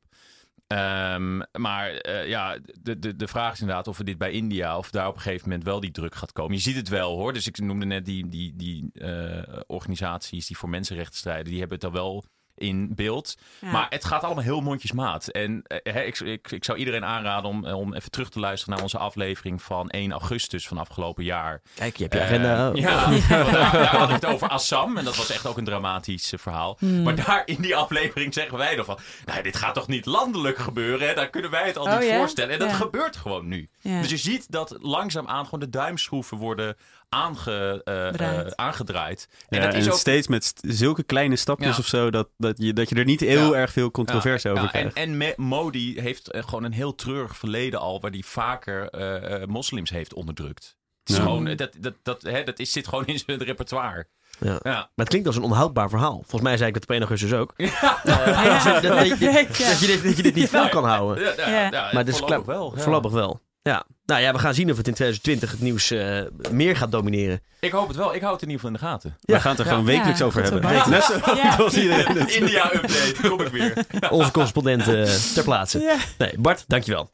[0.66, 4.78] Ehm, maar eh, ja, de, de, de vraag is inderdaad of we dit bij India,
[4.78, 6.54] of daar op een gegeven moment wel die druk gaat komen.
[6.54, 7.32] Je ziet het wel hoor.
[7.32, 11.76] Dus ik noemde net die, die, die eh, organisaties die voor mensenrechten strijden, die hebben
[11.76, 12.24] het al wel
[12.56, 13.36] in beeld.
[13.60, 13.70] Ja.
[13.70, 15.28] Maar het gaat allemaal heel mondjesmaat.
[15.28, 18.74] En eh, hè, ik, ik, ik zou iedereen aanraden om, om even terug te luisteren
[18.74, 21.60] naar onze aflevering van 1 augustus van afgelopen jaar.
[21.74, 22.70] Kijk, je hebt je Eh, agenda.
[22.74, 24.96] ja, daar, daar had ik het over Assam.
[24.96, 26.76] En dat was echt ook een dramatisch eh, verhaal.
[26.78, 27.02] Hmm.
[27.02, 28.98] Maar daar in die aflevering zeggen wij dan van...
[29.24, 31.08] Nou, dit gaat toch niet landelijk gebeuren?
[31.08, 31.14] Hè?
[31.14, 32.52] Daar kunnen wij het al Oh, niet voorstellen.
[32.52, 33.68] En dat gebeurt gewoon nu.
[33.82, 36.76] Dus je ziet dat langzaamaan gewoon de duimschroeven worden
[37.08, 39.28] aange, eh, eh, aangedraaid.
[39.48, 39.98] En Ja, dat en is ook...
[39.98, 41.78] steeds met st- zulke kleine stapjes Ja.
[41.78, 43.58] of zo, dat, dat, je, dat je er niet heel Ja.
[43.60, 45.08] erg veel controverse Ja, over ja, en, krijgt.
[45.10, 48.00] en Me- Modi heeft eh, gewoon een heel treurig verleden al...
[48.00, 50.76] waar hij vaker eh, eh, moslims heeft onderdrukt.
[51.00, 51.22] Het is Ja.
[51.22, 54.06] gewoon, dat, dat, dat, hè, dat is, zit gewoon in zijn repertoire.
[54.40, 54.58] Ja.
[54.62, 54.72] Ja.
[54.72, 56.16] Maar het klinkt als een onhoudbaar verhaal.
[56.16, 57.52] Volgens mij zei ik het op 1 augustus ook.
[57.56, 58.00] Ja.
[58.04, 58.16] Dat,
[58.62, 61.24] je- dat, dat, dit, dat je dit niet vol kan houden.
[61.24, 61.62] Ja, ja, Ja.
[61.62, 62.72] ja, Maar het is voorlopig wel.
[62.76, 62.82] ja.
[62.82, 63.40] Voorlopig wel.
[63.70, 63.84] Ja.
[64.04, 67.40] Nou ja, we gaan zien of het in 2020 het nieuws eh, meer gaat domineren.
[67.60, 68.14] Ik hoop het wel.
[68.14, 69.16] Ik hou het in ieder geval in de gaten.
[69.20, 69.70] We gaan het er Ja.
[69.70, 70.90] gewoon wekelijks Ja, over hebben.
[70.90, 71.56] Net zo Ja.
[71.56, 72.28] zoals iedereen.
[72.28, 73.84] India-update, kom ik weer.
[74.10, 75.02] Onze correspondent eh,
[75.34, 75.80] ter plaatse.
[75.80, 75.96] Ja.
[76.18, 77.10] Nee, Bart, dankjewel.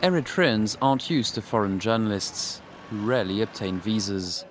[0.00, 4.44] Eritreans aren't used to foreign journalists who rarely obtain visas.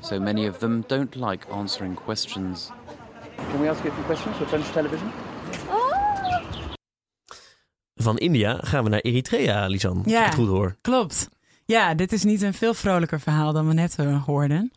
[0.00, 2.70] So many of them don't like answering questions.
[3.50, 5.10] Can we ask you a few questions for French television?
[8.00, 10.02] Van India gaan we naar Eritrea, Lisan.
[10.06, 10.24] Ja.
[10.24, 10.76] het goed hoor.
[10.80, 11.28] Klopt.
[11.64, 14.72] Ja, dit is niet een veel vrolijker verhaal dan we net eh, hoorden.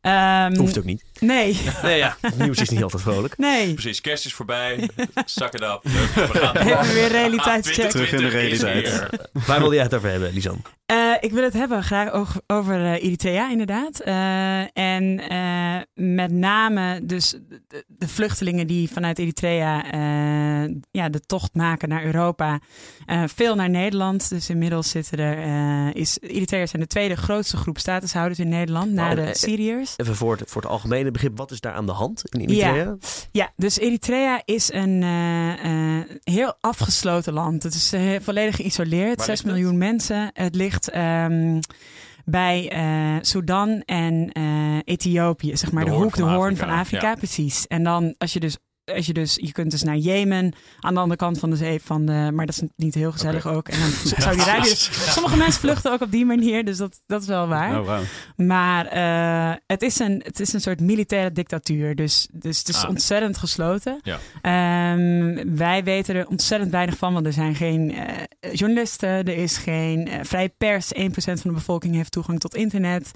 [0.00, 1.04] Ehm, Hoeft ook niet.
[1.20, 3.38] Nee, Nee, ja, het nieuws is niet altijd vrolijk.
[3.38, 3.72] nee.
[3.72, 4.88] Precies, kerst is voorbij.
[5.24, 5.80] Zak het op.
[5.82, 5.90] We
[6.32, 7.90] gaan Even weer realiteitscheck.
[7.90, 9.46] Terug in de 2020 is realiteit.
[9.46, 10.62] Waar wil jij het over hebben, Lisan?
[10.86, 12.12] Eh, ik wil het hebben graag
[12.46, 14.00] over, eh, Eritrea, inderdaad.
[14.00, 17.30] Eh, en eh, met name dus
[17.68, 19.84] de, de vluchtelingen die vanuit Eritrea
[20.90, 22.60] ja, de tocht maken naar Europa.
[23.26, 24.28] Veel naar Nederland.
[24.28, 25.96] Dus inmiddels zitten er.
[25.96, 29.94] is, Eritreërs zijn de tweede grootste groep statushouders in Nederland, na Wauw, de Syriërs.
[29.96, 32.96] Even voor het, voor het algemene begrip, wat is daar aan de hand in Eritrea?
[33.32, 35.02] Ja, dus Eritrea is een
[36.24, 37.62] heel afgesloten land.
[37.62, 39.16] Het is volledig geïsoleerd.
[39.16, 39.52] Waar 6 ligt het?
[39.52, 40.30] miljoen mensen.
[40.32, 40.90] Het ligt
[41.22, 41.60] ehm,
[42.24, 47.14] bij eh Sudan en eh, Ethiopië, zeg maar De hoek, de hoorn van Afrika, ja.
[47.14, 47.66] precies.
[47.66, 51.00] En dan als je dus als je dus, je kunt dus naar Jemen, aan de
[51.00, 53.68] andere kant van de zee, van de, maar dat is niet heel gezellig ook.
[53.68, 53.90] En dan
[54.22, 54.68] Saudi-Arabië.
[54.68, 57.80] Dus sommige mensen vluchten ook op die manier, dus dat, dat is wel waar.
[57.80, 57.98] Oh.
[58.36, 61.94] Maar eh, het, is een, het is een soort militaire dictatuur.
[61.94, 62.88] Dus, dus het is Ah.
[62.90, 64.00] ontzettend gesloten.
[64.02, 64.18] Ja.
[64.42, 69.56] Ehm, wij weten er ontzettend weinig van, want er zijn geen eh, journalisten, er is
[69.56, 70.92] geen eh, vrije pers.
[70.94, 73.10] 1% van de bevolking heeft toegang tot internet.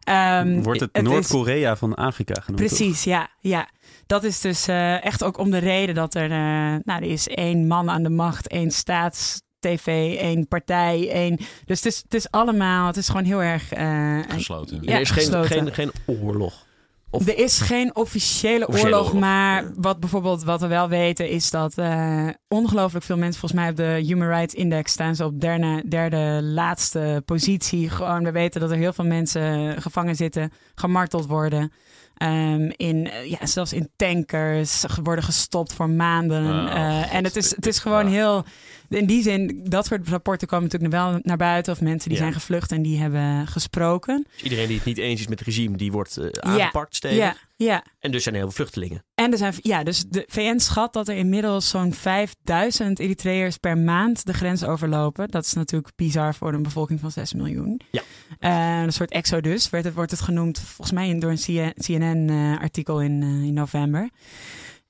[0.00, 2.68] Ehm, Wordt het, Noord-Korea van Afrika genoemd?
[2.68, 2.78] toch?
[2.78, 3.68] Precies, ja, ja.
[4.06, 6.38] Dat is dus eh, echt ook om de reden dat er, eh,
[6.84, 11.36] nou, er is één man aan de macht, één staats-tv, één partij, één.
[11.64, 14.78] Dus het is, het is allemaal, het is gewoon heel erg eh, Gesloten.
[14.82, 15.50] Ja, er is geen, gesloten.
[15.50, 15.92] geen, geen
[16.22, 16.64] oorlog.
[17.10, 19.70] Of- Er is geen officiële, Officiële oorlog, oorlog, maar ja.
[19.76, 23.76] wat bijvoorbeeld wat we wel weten is dat eh, ongelooflijk veel mensen volgens mij op
[23.76, 27.90] de Human Rights Index staan ze op derde, derde laatste positie.
[27.90, 31.72] Gewoon, we weten dat er heel veel mensen gevangen zitten, gemarteld worden.
[32.16, 36.44] Ehm, in, eh, ja, zelfs in tankers worden gestopt voor maanden.
[36.44, 38.10] Oh, Eh, God, en het is, het is gewoon ja.
[38.12, 38.44] heel.
[38.88, 41.72] In die zin, dat soort rapporten komen natuurlijk wel naar buiten.
[41.72, 42.24] Of mensen die Ja.
[42.24, 44.26] zijn gevlucht en die hebben gesproken.
[44.32, 47.16] Dus iedereen die het niet eens is met het regime, die wordt eh, aangepakt stevig.
[47.18, 47.84] Ja, ja.
[48.00, 49.04] En dus zijn er heel veel vluchtelingen.
[49.14, 53.78] En er zijn, ja, dus de VN schat dat er inmiddels zo'n 5000 Eritreërs per
[53.78, 55.28] maand de grens overlopen.
[55.28, 57.80] Dat is natuurlijk bizar voor een bevolking van 6 miljoen.
[57.90, 58.02] Ja.
[58.38, 63.22] Eh, een soort exodus werd het, wordt het genoemd, volgens mij door een CNN-artikel in,
[63.22, 64.10] eh, in november.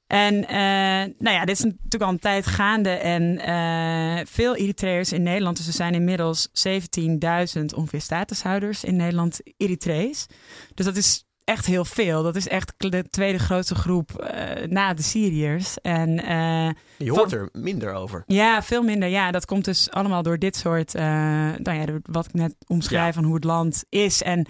[0.06, 2.90] En eh, nou ja, dit is natuurlijk al een tijd gaande.
[2.90, 9.40] En eh, veel Eritreërs in Nederland, dus er zijn inmiddels 17.000 ongeveer statushouders in Nederland
[9.56, 10.26] Eritrees.
[10.74, 12.22] Dus dat is echt heel veel.
[12.22, 15.76] Dat is echt de tweede grootste groep eh, na de Syriërs.
[15.82, 18.22] En eh, Je hoort er minder over.
[18.26, 19.08] ja, veel minder.
[19.08, 21.02] Ja, dat komt dus allemaal door dit soort, eh,
[21.56, 23.12] nou ja, wat ik net omschrijf Ja.
[23.12, 24.22] van hoe het land is.
[24.22, 24.46] En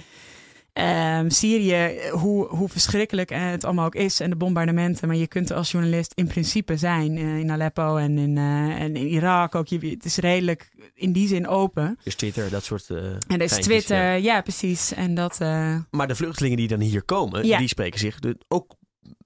[0.76, 5.08] ehm, Syrië, hoe, hoe verschrikkelijk eh, het allemaal ook is en de bombardementen.
[5.08, 8.80] Maar je kunt er als journalist in principe zijn eh, in Aleppo en in, eh,
[8.80, 9.66] en in Irak ook.
[9.66, 11.98] Je, het is redelijk in die zin open.
[12.04, 14.12] Dus Twitter, dat soort eh En er is geintjes, Twitter, ja.
[14.12, 14.40] ja.
[14.40, 14.92] precies.
[14.94, 15.38] En dat,
[15.90, 17.58] Maar de vluchtelingen die dan hier komen, Ja.
[17.58, 18.74] die spreken zich de- ook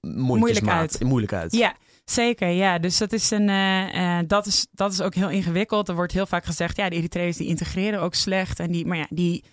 [0.01, 1.01] Moeilijk uit.
[1.05, 1.53] moeilijk uit.
[1.57, 2.49] Ja, zeker.
[2.49, 3.47] Ja, dus dat is, een,
[4.27, 5.89] dat, is, dat is ook heel ingewikkeld.
[5.89, 8.61] Er wordt heel vaak gezegd, ja, de Eritreërs die integreren ook slecht.
[8.61, 9.45] En die, maar ja, die,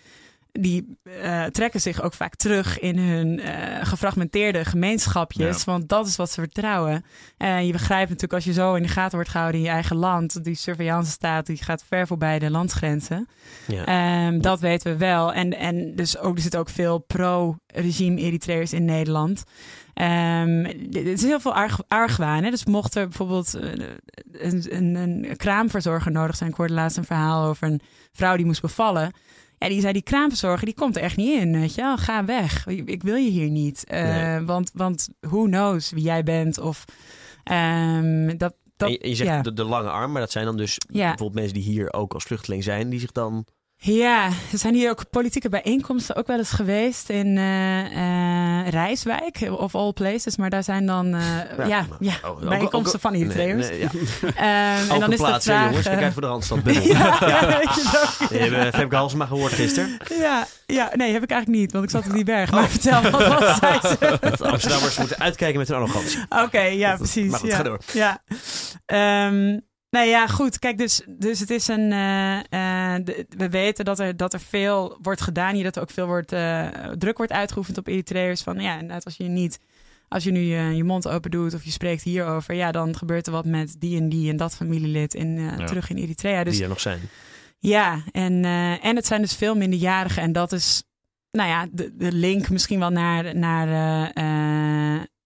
[0.60, 5.58] die eh, trekken zich ook vaak terug in hun eh, gefragmenteerde gemeenschapjes.
[5.58, 5.72] Ja.
[5.72, 7.06] Want dat is wat ze vertrouwen.
[7.38, 9.96] En je begrijpt natuurlijk als je zo in de gaten wordt gehouden in je eigen
[9.96, 10.44] land.
[10.44, 13.28] Die surveillance staat, die gaat ver voorbij de landsgrenzen.
[13.68, 13.86] Ja.
[13.86, 15.34] Ehm, dat weten we wel.
[15.34, 19.44] En, en dus ook, er zitten ook veel pro-regime Eritreërs in Nederland.
[19.94, 22.44] Ehm, er is heel veel arg, argwaan.
[22.44, 22.50] Hè?
[22.50, 23.72] Dus mocht er bijvoorbeeld eh,
[24.32, 26.50] een, een, een kraamverzorger nodig zijn.
[26.50, 29.12] Ik hoorde laatst een verhaal over een vrouw die moest bevallen.
[29.58, 31.60] Ja, die zei, die kraamverzorger, die komt er echt niet in.
[31.60, 31.98] Weet je wel?
[31.98, 32.68] Ga weg.
[32.68, 33.86] Ik wil je hier niet.
[33.86, 34.46] Eh, Nee.
[34.46, 36.58] want, want who knows wie jij bent.
[36.60, 36.86] Of
[37.44, 39.42] ehm, dat, dat, je, zegt ja.
[39.42, 41.08] de, de lange arm, maar dat zijn dan dus Ja.
[41.08, 43.46] bijvoorbeeld mensen die hier ook als vluchteling zijn, die zich dan...
[43.80, 49.48] Ja, er zijn hier ook politieke bijeenkomsten ook wel eens geweest in eh, eh, Rijswijk,
[49.52, 50.38] of all places.
[50.38, 53.70] Maar daar zijn dan eh, ja, ja, oh, ook- bijeenkomsten ook- van Eritreërs.
[53.70, 53.90] Nee, nee, ja.
[54.78, 55.66] Ehm, en Ook dan is de plaats, hè, vraag...
[55.68, 55.86] jongens.
[55.88, 56.60] Kijk eh, uit voor de Randstad.
[56.64, 57.76] ja, weet
[58.30, 59.98] je Femke Halsema gehoord gisteren.
[60.20, 62.52] ja, ja, nee, heb ik eigenlijk niet, want ik zat op die berg.
[62.52, 64.18] Maar vertel, wat was zij ze?
[64.22, 66.20] Dat Amsterdammers moeten uitkijken met hun arrogantie.
[66.30, 67.30] Oké, ja, precies.
[67.32, 67.56] Maar goed, ja.
[67.56, 67.80] ga door.
[67.94, 68.22] Ja.
[68.86, 70.60] Ehm, nou ja, goed.
[70.60, 71.92] Kijk, dus, dus het is een.
[71.92, 72.38] eh,
[72.96, 76.06] eh, we weten dat er, dat er veel wordt gedaan hier, dat er ook veel
[76.08, 78.42] wordt, eh, druk wordt uitgeoefend op Eritreërs.
[78.42, 79.60] Van ja, inderdaad, als je niet.
[80.10, 83.26] Als je nu je, je mond open doet of je spreekt hierover, ja, dan gebeurt
[83.28, 85.66] er wat met die en die en dat familielid in, Ja.
[85.66, 86.44] terug in Eritrea.
[86.44, 87.00] Dus Die er nog zijn.
[87.60, 88.46] ja, en,
[88.82, 90.22] en het zijn dus veel minderjarigen.
[90.22, 90.84] En dat is,
[91.32, 93.68] nou ja, de, de link misschien wel naar, naar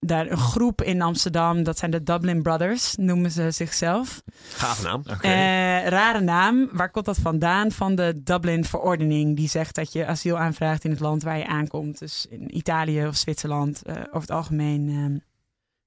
[0.05, 1.63] daar een groep in Amsterdam.
[1.63, 4.21] Dat zijn de Dublin Brothers, noemen ze zichzelf.
[4.49, 4.99] Gaaf naam.
[5.09, 5.27] Oké.
[5.27, 6.69] Eh, rare naam.
[6.71, 7.71] Waar komt dat vandaan?
[7.71, 9.35] Van de Dublin-verordening.
[9.35, 11.99] Die zegt dat je asiel aanvraagt in het land waar je aankomt.
[11.99, 13.81] Dus in Italië of Zwitserland.
[13.81, 15.17] eh, over het algemeen ehm,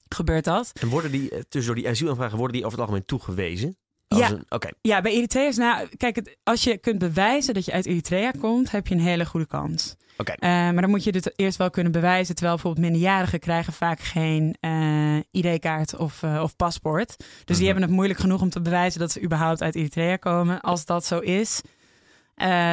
[0.09, 0.71] gebeurt dat.
[0.81, 3.77] En worden die, eh, tussendoor die asielaanvragen, worden die over het algemeen toegewezen?
[4.09, 4.31] Als Ja.
[4.31, 4.69] een- Oké.
[4.81, 8.71] Ja, bij Eritreërs, nou, kijk, het, als je kunt bewijzen dat je uit Eritrea komt,
[8.71, 9.95] heb je een hele goede kans.
[10.17, 12.35] Eh, maar dan moet je dit eerst wel kunnen bewijzen.
[12.35, 17.15] Terwijl bijvoorbeeld minderjarigen krijgen vaak geen eh, ID-kaart of, eh, of paspoort.
[17.19, 17.65] Dus die Mhm.
[17.65, 20.61] hebben het moeilijk genoeg om te bewijzen dat ze überhaupt uit Eritrea komen.
[20.61, 21.61] Als dat zo is,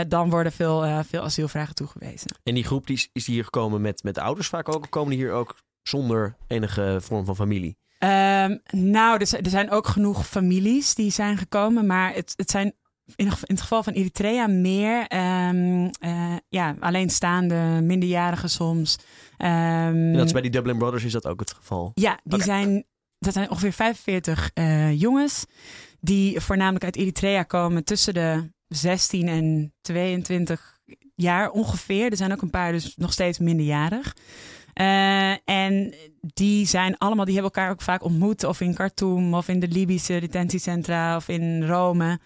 [0.08, 2.36] dan worden veel, eh, veel asielvragen toegewezen.
[2.44, 4.82] En die groep die is, hier gekomen met, met ouders vaak ook?
[4.84, 7.78] Of komen die hier ook zonder enige vorm van familie?
[7.98, 12.52] Ehm, nou, er, zijn- er zijn ook genoeg families die zijn gekomen, maar het, het
[12.52, 12.74] zijn
[13.16, 18.98] in, het geval van Eritrea meer ehm, eh, ja, alleenstaande, minderjarigen soms.
[19.38, 21.92] Ehm, En dat is bij die Dublin Brothers is dat ook het geval.
[21.94, 22.86] ja, die zijn,
[23.20, 25.46] dat zijn ongeveer 45 eh, jongens
[26.00, 30.80] die voornamelijk uit Eritrea komen tussen de 16 en 22
[31.16, 32.12] jaar ongeveer.
[32.12, 34.14] Er zijn ook een paar dus nog steeds minderjarig.
[34.74, 38.44] Eh, en die zijn allemaal, die hebben elkaar ook vaak ontmoet.
[38.44, 42.20] Of in Khartoum, of in de Libische detentiecentra, of in Rome.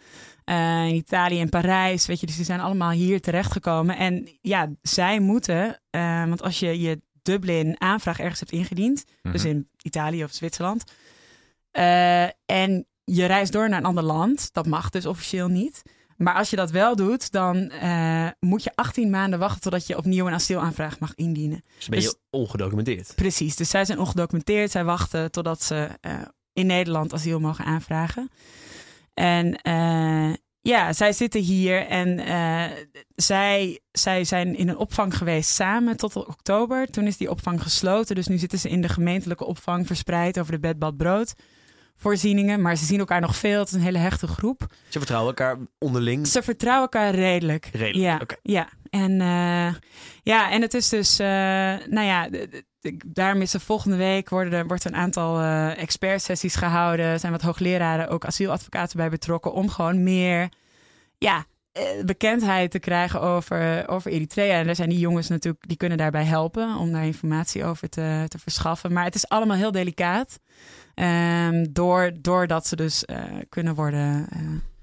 [0.45, 3.97] Eh, in Italië en Parijs, weet je, dus die zijn allemaal hier terechtgekomen.
[3.97, 9.41] En ja, zij moeten, eh, want als je je Dublin aanvraag ergens hebt ingediend, dus
[9.43, 9.51] Mhm.
[9.51, 10.83] in Italië of Zwitserland,
[11.71, 15.81] eh, en je reist door naar een ander land, dat mag dus officieel niet.
[16.17, 17.71] Maar als je dat wel doet, dan
[18.39, 21.63] moet je 18 maanden wachten totdat je opnieuw een asielaanvraag mag indienen.
[21.77, 23.11] Dus ben je Dus- ongedocumenteerd.
[23.15, 24.71] Precies, dus zij zijn ongedocumenteerd.
[24.71, 25.89] Zij wachten totdat ze
[26.53, 28.29] in Nederland asiel mogen aanvragen.
[29.15, 32.77] En eh, ja, zij zitten hier en eh,
[33.15, 36.87] zij, zij zijn in een opvang geweest samen tot oktober.
[36.87, 40.51] Toen is die opvang gesloten, dus nu zitten ze in de gemeentelijke opvang verspreid over
[40.51, 41.33] de bed, bad, brood
[41.97, 42.61] voorzieningen.
[42.61, 44.65] Maar ze zien elkaar nog veel, het is een hele hechte groep.
[44.89, 46.27] Ze vertrouwen elkaar onderling.
[46.27, 47.69] Ze vertrouwen elkaar redelijk.
[47.73, 48.99] Redelijk, Ja, ja.
[49.03, 49.73] En, eh,
[50.23, 52.29] ja, en het is dus, nou ja,
[53.05, 57.05] daarom is er volgende week worden er, wordt een aantal eh expertsessies gehouden.
[57.05, 60.49] Er zijn wat hoogleraren, ook asieladvocaten bij betrokken, om gewoon meer,
[61.17, 64.59] ja, eh, bekendheid te krijgen over, over Eritrea.
[64.59, 68.25] En daar zijn die jongens natuurlijk, die kunnen daarbij helpen om daar informatie over te,
[68.27, 68.93] te verschaffen.
[68.93, 70.39] Maar het is allemaal heel delicaat.
[70.93, 74.27] Ehm, door, doordat ze dus eh, kunnen worden.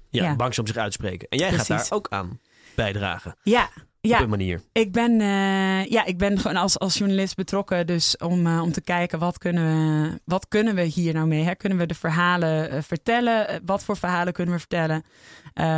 [0.09, 0.35] Ja, Ja.
[0.35, 1.27] bang ze om zich uitspreken.
[1.29, 2.39] En jij gaat daar ook aan
[2.75, 3.35] bijdragen.
[3.43, 3.69] ja,
[4.03, 4.21] Op ja.
[4.21, 4.61] een manier.
[4.71, 7.87] Ik ben, eh, ja, ik ben gewoon als, als journalist betrokken.
[7.87, 11.43] Dus om, eh, om te kijken wat kunnen, we, wat kunnen we hier nou mee?
[11.43, 11.55] Hè?
[11.55, 13.61] Kunnen we de verhalen eh, vertellen?
[13.65, 15.03] Wat voor verhalen kunnen we vertellen?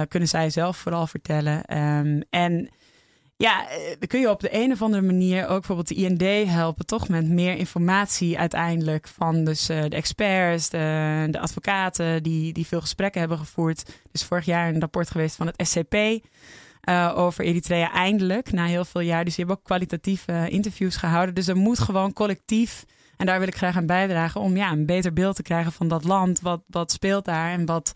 [0.08, 1.64] Kunnen zij zelf vooral vertellen?
[1.64, 2.70] Ehm, en
[3.36, 3.68] ja,
[4.00, 7.08] dan kun je op de een of andere manier ook bijvoorbeeld de IND helpen, toch
[7.08, 13.20] met meer informatie uiteindelijk van dus de experts, de, de advocaten die, die veel gesprekken
[13.20, 13.92] hebben gevoerd.
[14.12, 15.96] Dus vorig jaar een rapport geweest van het SCP
[16.86, 19.26] eh, over Eritrea eindelijk, na heel veel jaar.
[19.26, 21.36] Dus die hebben ook kwalitatieve eh, interviews gehouden.
[21.36, 22.86] Dus er moet gewoon collectief,
[23.18, 25.88] en daar wil ik graag aan bijdragen, om ja, een beter beeld te krijgen van
[25.88, 26.40] dat land.
[26.42, 27.94] Wat, wat speelt daar en wat...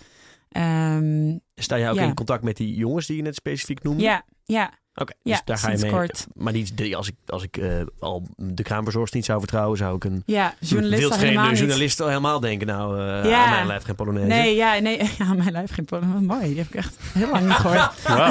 [0.49, 2.04] ehm, Sta jij ook Ja.
[2.04, 4.04] in contact met die jongens die je net specifiek noemde?
[4.04, 4.71] ja, ja,
[5.02, 5.92] Oké, Ja, dus daar ga je mee.
[5.92, 6.28] kort.
[6.36, 9.96] Maar die, die- als ik, als ik eh, al de kraamverzorgster niet zou vertrouwen, zou
[9.96, 11.60] ik een ja, journalist al wildvreemde helemaal niet.
[11.60, 12.68] journalist al helemaal denken.
[12.68, 13.44] Nou, eh Ja.
[13.44, 14.28] aan mijn lijf geen Polonaise.
[14.28, 16.26] Nee, ja, nee, ja, mijn lijf geen Polonaise.
[16.26, 18.04] Wat mooi, die heb ik echt heel lang niet gehoord.
[18.08, 18.30] Wauw.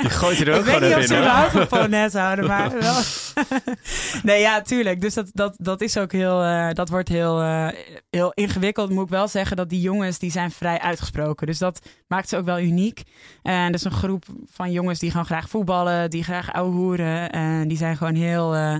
[0.00, 1.20] Die gooit je er ook ik weet gewoon niet of even ze in.
[1.20, 3.00] überhaupt van Polonaise houden, maar wel.
[4.22, 5.00] nee, ja, tuurlijk.
[5.00, 7.68] Dus dat, dat, dat is ook heel, eh, dat wordt heel, eh,
[8.10, 8.90] heel ingewikkeld.
[8.90, 11.46] Moet ik wel zeggen dat die jongens, die zijn vrij uitgesproken.
[11.46, 13.02] Dus dat maakt ze ook wel uniek.
[13.42, 17.30] En dat is een groep van jongens die gewoon graag voetballen, die graag ouwe hoeren.
[17.30, 18.76] En die zijn gewoon heel, eh,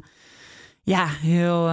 [0.82, 1.68] ja, heel,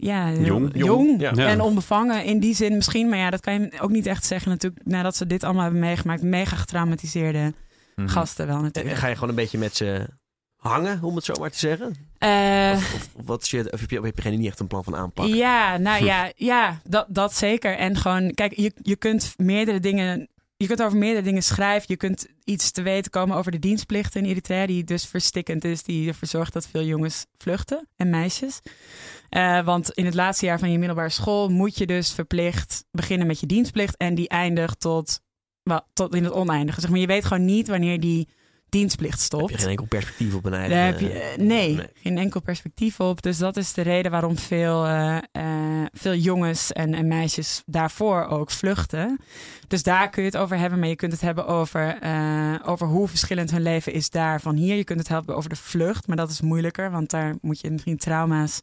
[0.00, 0.70] ja, heel Jong.
[0.72, 1.20] jong.
[1.20, 1.32] Ja.
[1.32, 3.08] En onbevangen in die zin misschien.
[3.08, 4.84] Maar ja, dat kan je ook niet echt zeggen natuurlijk.
[4.86, 6.22] Nadat ze dit allemaal hebben meegemaakt.
[6.22, 7.52] Mega getraumatiseerde
[7.96, 8.08] Mhm.
[8.08, 8.96] gasten wel En natuurlijk.
[8.96, 10.06] ga je gewoon een beetje met ze
[10.66, 11.94] hangen, om het zo maar te zeggen?
[12.18, 14.60] Eh, Of, of, of wat is je, of heb je, heb je geen niet echt
[14.60, 15.26] een plan van aanpak?
[15.26, 17.76] ja, nou ja, ja dat, dat zeker.
[17.76, 20.28] En gewoon, kijk, je, je kunt meerdere dingen...
[20.58, 21.84] Je kunt over meerdere dingen schrijven.
[21.88, 25.82] Je kunt iets te weten komen over de dienstplichten in Eritrea, die dus verstikkend is,
[25.82, 28.60] die ervoor zorgt dat veel jongens vluchten en meisjes.
[29.28, 33.26] Eh, want in het laatste jaar van je middelbare school moet je dus verplicht beginnen
[33.26, 35.20] met je dienstplicht en die eindigt tot,
[35.62, 36.80] wel, tot in het oneindige.
[36.80, 38.28] Zeg maar, je weet gewoon niet wanneer die
[38.76, 39.42] dienstplicht stopt.
[39.42, 41.08] Heb je geen enkel perspectief op een eigen...
[41.08, 41.86] Je, eh, nee, nee.
[41.94, 43.22] geen enkel perspectief op.
[43.22, 48.24] Dus dat is de reden waarom veel, eh, eh, veel jongens en, en meisjes daarvoor
[48.26, 49.20] ook vluchten.
[49.68, 50.78] Dus daar kun je het over hebben.
[50.78, 54.54] Maar je kunt het hebben over, eh, over hoe verschillend hun leven is daar van
[54.54, 54.76] hier.
[54.76, 56.90] Je kunt het hebben over de vlucht, maar dat is moeilijker.
[56.90, 58.62] Want daar moet je misschien trauma's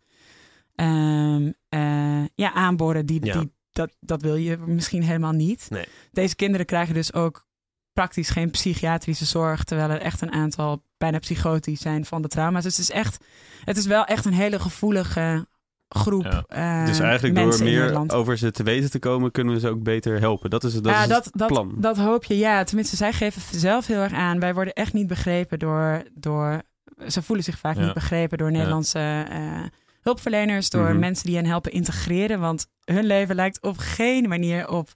[0.76, 3.06] ehm, eh, ja, aanboren.
[3.06, 3.40] Die, Ja.
[3.40, 5.66] die, dat, dat wil je misschien helemaal niet.
[5.70, 5.86] Nee.
[6.12, 7.46] Deze kinderen krijgen dus ook
[7.94, 12.64] praktisch geen psychiatrische zorg, terwijl er echt een aantal bijna psychotisch zijn van de trauma's.
[12.64, 13.24] Dus het is echt,
[13.64, 15.48] het is wel echt een hele gevoelige
[15.90, 16.24] groep.
[16.24, 16.44] Ja.
[16.48, 19.84] eh, Dus eigenlijk door meer over ze te weten te komen, kunnen we ze ook
[19.84, 20.50] beter helpen.
[20.50, 21.74] Dat is, dat ja, is dat, het dat, plan.
[21.78, 22.38] dat hoop je.
[22.38, 24.40] Ja, tenminste, zij geven zelf heel erg aan.
[24.40, 26.04] Wij worden echt niet begrepen door.
[26.14, 26.62] door
[27.08, 27.84] ze voelen zich vaak Ja.
[27.84, 29.64] niet begrepen door Nederlandse eh,
[30.02, 31.00] hulpverleners, door Mhm.
[31.00, 32.40] mensen die hen helpen integreren.
[32.40, 34.90] Want hun leven lijkt op geen manier op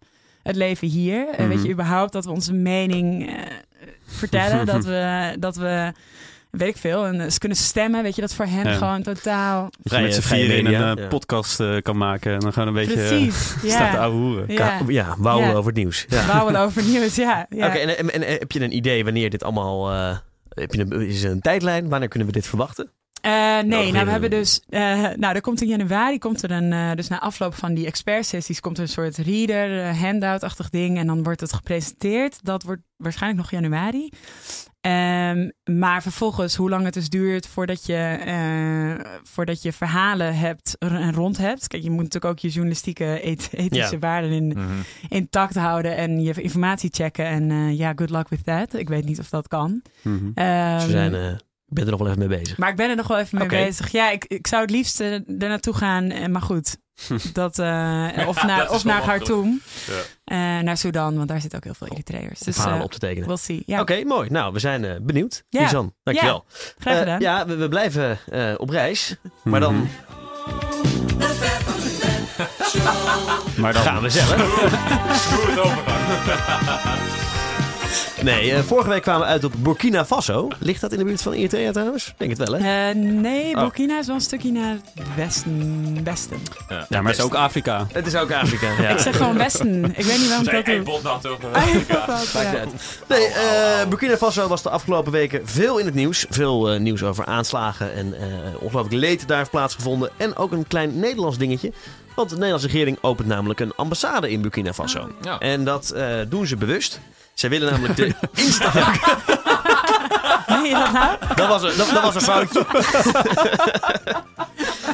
[0.48, 1.28] het leven hier.
[1.30, 1.66] Eh, weet Mhm.
[1.66, 3.34] je überhaupt dat we onze mening eh,
[4.06, 4.66] vertellen?
[4.74, 5.92] dat, we, dat we,
[6.52, 8.04] weet ik veel, en ze kunnen stemmen.
[8.04, 8.74] Weet je, dat voor hen Ja.
[8.74, 9.70] gewoon totaal.
[9.82, 11.08] Dat je met z'n vieren in een eh, ja.
[11.08, 13.54] podcast eh, kan maken en dan gewoon een beetje eh, Precies.
[13.74, 14.54] staat te ja.
[14.54, 14.80] Ja.
[14.88, 15.54] Ja, wauwen Ja.
[15.54, 16.06] over het nieuws.
[16.10, 16.26] Ja.
[16.26, 17.46] Wauwen over nieuws, ja.
[17.50, 17.68] ja.
[17.68, 19.92] Oké, en, en, en heb je een idee wanneer dit allemaal...
[19.92, 20.18] eh,
[20.50, 21.90] heb je een, is er een tijdlijn?
[21.90, 22.92] Wanneer kunnen we dit verwachten?
[23.22, 24.62] Eh, nee, Nou, nou, we hebben dus.
[24.70, 26.74] eh, nou, er komt in januari, komt er een.
[26.74, 30.98] eh, dus na afloop van die expertsessies, komt er een soort reader, handout-achtig ding.
[30.98, 32.40] En dan wordt het gepresenteerd.
[32.44, 34.10] Dat wordt waarschijnlijk nog januari.
[34.82, 38.18] Ehm, maar vervolgens, hoe lang het dus duurt voordat je,
[39.24, 41.68] voordat je verhalen hebt en rond hebt.
[41.68, 44.00] Kijk, je moet natuurlijk ook je journalistieke eth- ethische Ja.
[44.00, 44.64] waarden in, Mhm.
[45.10, 47.26] intact houden en je informatie checken.
[47.26, 48.74] En ja, good luck with that.
[48.74, 49.82] Ik weet niet of dat kan.
[50.04, 52.58] Dus Ehm, we zijn, ik ben er nog wel even mee bezig.
[52.58, 53.92] maar ik ben er nog wel even mee bezig.
[53.92, 56.10] Ja, ik, ik zou het liefst eh, er naartoe gaan.
[56.12, 56.78] eh, Maar goed,
[57.34, 59.02] Dat, eh, of Dat naar, is of naar.
[59.02, 59.62] Khartoum.
[59.88, 59.94] Ja.
[60.58, 62.40] Eh, naar Sudan, want daar zitten ook heel veel Eritreërs.
[62.40, 63.28] Dus eh, op te tekenen.
[63.28, 63.64] we'll see.
[63.66, 64.30] Ja, Oké, mooi.
[64.30, 65.44] Nou, we zijn benieuwd.
[65.50, 65.62] Ja.
[65.62, 66.46] Lisan, dankjewel.
[66.78, 67.20] graag Eh, gedaan.
[67.20, 69.16] ja, we, we blijven eh, op reis.
[69.44, 69.86] Maar dan Mhm.
[73.62, 73.82] Maar dan...
[73.82, 74.36] gaan we zelf.
[78.22, 80.48] Nee, eh, vorige week kwamen we uit op Burkina Faso.
[80.60, 82.14] Ligt dat in de buurt van Eritrea trouwens?
[82.18, 82.90] Denk het wel, hè?
[82.90, 83.62] Eh, nee, Oh.
[83.62, 86.04] Burkina is wel een stukje naar het westen.
[86.04, 86.38] westen.
[86.70, 87.88] Ja, maar het is ook Afrika.
[87.92, 88.68] Het is ook Afrika.
[88.82, 88.90] Ja.
[88.90, 89.84] Ik zeg gewoon westen.
[89.86, 90.66] Ik weet niet waarom ik
[91.04, 91.38] dat doe.
[91.42, 92.64] dat, ja.
[93.08, 96.26] Nee, eh, Burkina Faso was de afgelopen weken veel in het nieuws.
[96.30, 98.26] Veel nieuws over aanslagen en eh
[98.60, 100.10] ongelooflijk leed daar heeft plaatsgevonden.
[100.18, 101.72] En ook een klein Nederlands dingetje.
[102.16, 105.10] Want de Nederlandse regering opent namelijk een ambassade in Burkina Faso.
[105.22, 105.38] Ja.
[105.40, 107.00] En dat eh, doen ze bewust.
[107.38, 108.72] Zij willen namelijk de Insta...
[110.48, 111.18] Meen je dat nou?
[111.36, 112.66] Dat was een, dat, dat was een foutje.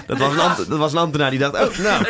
[0.08, 2.06] dat, was een ambt- dat was een ambtenaar die dacht, oh, nou,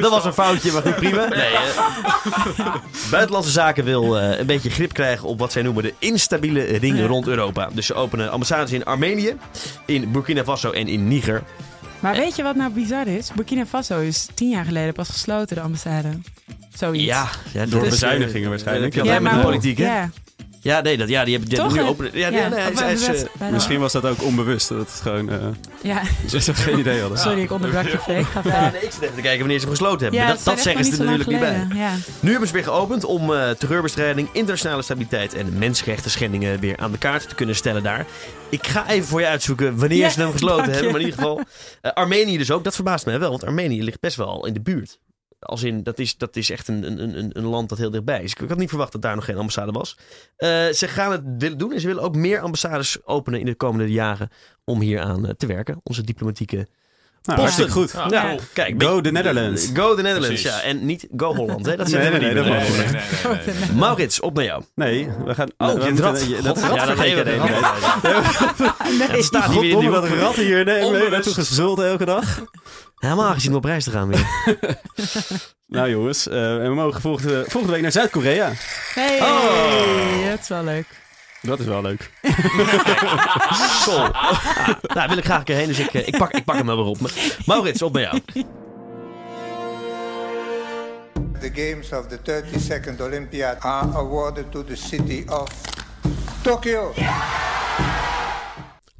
[0.00, 1.26] dat was een foutje, maar goed, prima.
[1.28, 2.74] Nee, eh,
[3.10, 6.98] Buitenlandse Zaken wil eh, een beetje grip krijgen op wat zij noemen de instabiele ring
[6.98, 7.06] Ja.
[7.06, 7.68] rond Europa.
[7.72, 9.36] Dus ze openen ambassades in Armenië,
[9.86, 11.42] in Burkina Faso en in Niger.
[12.00, 13.30] Maar weet je wat nou bizar is?
[13.34, 16.08] Burkina Faso is tien jaar geleden pas gesloten, de ambassade.
[16.74, 17.04] Zoiets.
[17.04, 18.94] Ja, ja Door dus, bezuinigingen eh, waarschijnlijk.
[18.94, 19.84] Ja, Ja, maar de politiek, hè?
[19.84, 20.10] Ja,
[20.60, 21.72] Ja, nee, dat, ja die hebben, toch?
[21.72, 21.86] nu hè?
[21.86, 22.10] openen.
[22.14, 24.68] Ja, ja, nee, hij hij eh, Misschien was dat ook onbewust.
[24.68, 25.30] Dat het gewoon...
[25.30, 25.38] eh
[25.82, 26.02] Ja,
[26.40, 27.18] ze geen idee hadden.
[27.18, 28.72] sorry, ik onderbrak je ja, verder.
[28.72, 30.20] nee, ik zit even te kijken wanneer ze hem gesloten hebben.
[30.20, 31.66] Ja, Maar dat, dat zeggen ze er natuurlijk niet bij.
[31.74, 31.90] Ja.
[32.20, 36.92] Nu hebben ze weer geopend om eh, terreurbestrijding, internationale stabiliteit en mensenrechten schendingen weer aan
[36.92, 38.06] de kaart te kunnen stellen daar.
[38.48, 40.90] Ik ga even voor je uitzoeken wanneer Ja, ze hem gesloten hebben.
[40.92, 41.40] Maar in ieder geval,
[41.94, 42.64] Armenië dus ook.
[42.64, 44.98] Dat verbaast mij wel, want Armenië ligt best wel al in de buurt.
[45.42, 48.22] Als in, dat is, dat is echt een, een, een, een land dat heel dichtbij
[48.22, 48.34] is.
[48.40, 49.96] Ik had niet verwacht dat daar nog geen ambassade was.
[50.36, 53.54] Eh, ze gaan het willen doen en ze willen ook meer ambassades openen in de
[53.54, 54.28] komende jaren
[54.64, 55.80] om hier aan eh, te werken.
[55.82, 56.66] Onze diplomatieke Nou,
[57.22, 57.64] posten.
[57.64, 58.10] hartstikke goed.
[58.10, 58.22] Ja.
[58.22, 58.40] Ja, cool.
[58.52, 59.70] kijk, Go the Netherlands.
[59.74, 60.50] Go the Netherlands, Precies.
[60.50, 60.60] ja.
[60.62, 61.76] En niet Go Holland, hè.
[61.76, 63.76] Dat Nee, zeggen we nee, niet nee, Nee, nee, nee, nee, nee.
[63.76, 64.62] Maurits, op naar jou.
[64.74, 65.48] Nee, we gaan...
[65.58, 66.26] Oh, we je rat.
[66.26, 67.40] je- dat, God, ja, dat de hele tijd.
[69.10, 70.64] Het staat hier weer in de wat een rat hier.
[70.64, 71.10] Nee, nee, Onbewust.
[71.10, 72.44] naartoe gezult elke dag.
[73.02, 74.26] Helemaal gezien om op reis te gaan weer.
[75.66, 78.50] Nou jongens, eh, we mogen volgende, volgende week naar Zuid-Korea.
[78.94, 80.28] Hey, Oh.
[80.30, 80.86] dat is wel leuk.
[81.42, 82.10] Dat is wel leuk.
[83.84, 83.98] Sol.
[84.12, 86.56] Ah, nou, wil ik graag een keer heen, dus ik, eh, ik, pak, ik pak
[86.56, 86.98] hem wel weer op.
[87.46, 88.20] Maurits, op naar jou.
[91.40, 95.48] The games of the 32nd Olympiad are awarded to the city of
[96.42, 96.92] Tokyo.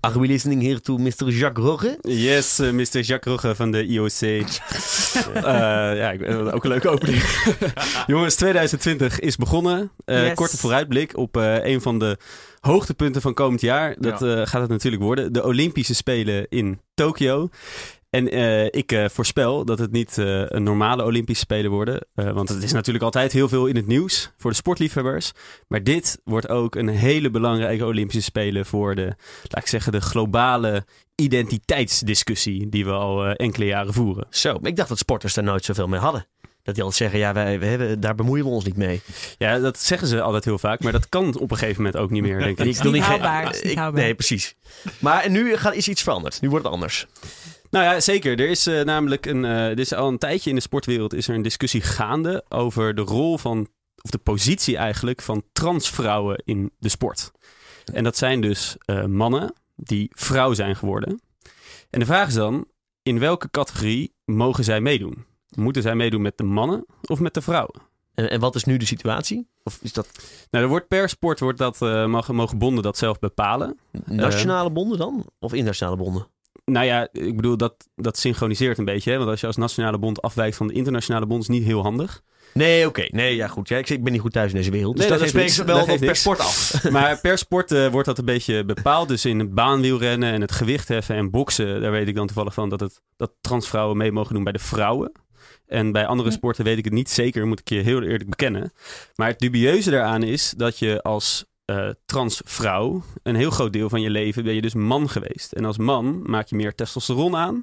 [0.05, 1.29] Are we listening here to Mr.
[1.29, 1.99] Jacques Rogge?
[2.03, 3.01] Yes, eh, Mr.
[3.01, 4.21] Jacques Rogge van de IOC.
[5.35, 5.43] Eh,
[5.97, 7.23] ja, ik, eh, ook een leuke opening.
[8.07, 9.91] Jongens, 2020 is begonnen.
[10.05, 10.35] Eh, Yes.
[10.35, 12.17] Korte vooruitblik op eh, een van de
[12.61, 13.95] hoogtepunten van komend jaar.
[13.99, 15.33] Dat eh, gaat het natuurlijk worden.
[15.33, 17.49] De Olympische Spelen in Tokio.
[18.13, 22.07] En eh, ik eh, voorspel dat het niet eh, een normale Olympische Spelen worden.
[22.15, 25.33] Eh, want het is natuurlijk altijd heel veel in het nieuws voor de sportliefhebbers.
[25.69, 29.05] Maar dit wordt ook een hele belangrijke Olympische Spelen voor de,
[29.49, 34.27] laat ik zeggen, de globale identiteitsdiscussie die we al eh, enkele jaren voeren.
[34.31, 36.27] Zo, ik dacht dat sporters daar nooit zoveel mee hadden.
[36.63, 39.01] Dat die altijd zeggen, ja, wij, wij hebben, daar bemoeien we ons niet mee.
[39.39, 42.11] Ja, dat zeggen ze altijd heel vaak, maar dat kan op een gegeven moment ook
[42.11, 42.67] niet meer, denk ik.
[42.67, 43.93] Ik wil niet ge- haalbaar, niet ik-.
[43.93, 44.55] Nee, precies.
[44.99, 46.41] Maar nu gaat, is iets veranderd.
[46.41, 47.07] Nu wordt het anders.
[47.73, 48.41] Nou ja, zeker.
[48.41, 51.29] Er is eh, namelijk een, eh, er is al een tijdje in de sportwereld is
[51.29, 53.69] er een discussie gaande over de rol van,
[54.03, 57.33] of de positie eigenlijk, van transvrouwen in de sport.
[57.93, 61.21] En dat zijn dus eh, mannen die vrouw zijn geworden.
[61.91, 62.67] En de vraag is dan,
[63.03, 65.25] in welke categorie mogen zij meedoen?
[65.49, 67.81] Moeten zij meedoen met de mannen of met de vrouwen?
[68.15, 69.49] En, en wat is nu de situatie?
[69.63, 70.09] Of is dat
[70.51, 73.79] Nou, er wordt per sport wordt dat, mogen, mogen bonden dat zelf bepalen.
[74.05, 75.27] nationale bonden dan?
[75.39, 76.27] Of internationale bonden?
[76.73, 79.11] Nou ja, ik bedoel, dat, dat synchroniseert een beetje.
[79.11, 79.17] Hè?
[79.17, 82.23] Want als je als nationale bond afwijkt van de internationale bond, is niet heel handig.
[82.55, 83.07] Nee, oké.
[83.11, 83.69] Nee, ja, goed.
[83.69, 84.97] Ja, ik, ik ben niet goed thuis in deze wereld.
[84.97, 85.73] Dus Nee, dat spreekt ze niks.
[85.73, 86.91] wel Dat per sport af.
[86.91, 89.09] Maar per sport eh, wordt dat een beetje bepaald.
[89.09, 92.69] Dus in het baanwielrennen en het gewichtheffen en boksen, daar weet ik dan toevallig van
[92.69, 95.13] dat, het, dat transvrouwen mee mogen doen bij de vrouwen.
[95.67, 96.35] En bij andere Hm.
[96.35, 98.73] sporten weet ik het niet zeker, moet ik je heel eerlijk bekennen.
[99.15, 104.01] Maar het dubieuze daaraan is dat je als eh, transvrouw, een heel groot deel van
[104.01, 105.53] je leven ben je dus man geweest.
[105.53, 107.63] En als man maak je meer testosteron aan.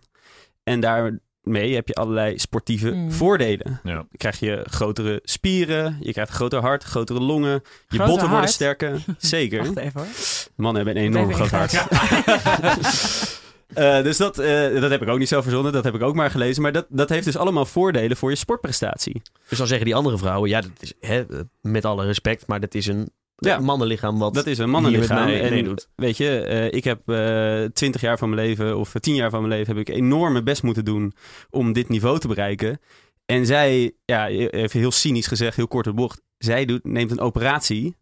[0.63, 3.11] En daarmee heb je allerlei sportieve Mm.
[3.11, 3.79] voordelen.
[3.83, 3.93] Ja.
[3.93, 7.51] Dan krijg je grotere spieren, je krijgt een groter hart, grotere longen.
[7.51, 9.03] Je Groter botten worden sterker.
[9.17, 9.63] Zeker.
[9.63, 10.09] Wacht even hoor.
[10.55, 11.73] Mannen hebben een enorm groot hart.
[13.69, 15.73] Eh, dus dat, eh, dat heb ik ook niet zelf verzonnen.
[15.73, 16.61] Dat heb ik ook maar gelezen.
[16.61, 19.21] Maar dat, dat heeft dus allemaal voordelen voor je sportprestatie.
[19.49, 21.23] Dus dan zeggen die andere vrouwen, ja, dat is hè,
[21.61, 23.57] met alle respect, maar dat is een Ja.
[23.57, 25.27] Een mannenlichaam wat Dat is een mannenlichaam.
[25.27, 25.87] En meedoet.
[25.95, 29.39] weet je, eh, ik heb eh, twintig jaar van mijn leven of tien jaar van
[29.41, 31.13] mijn leven heb ik enorm mijn best moeten doen
[31.49, 32.79] om dit niveau te bereiken.
[33.25, 37.19] En zij, ja, even heel cynisch gezegd, heel kort de bocht, zij doet, neemt een
[37.19, 37.97] operatie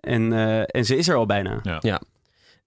[0.00, 1.80] en, eh, en ze is er al bijna.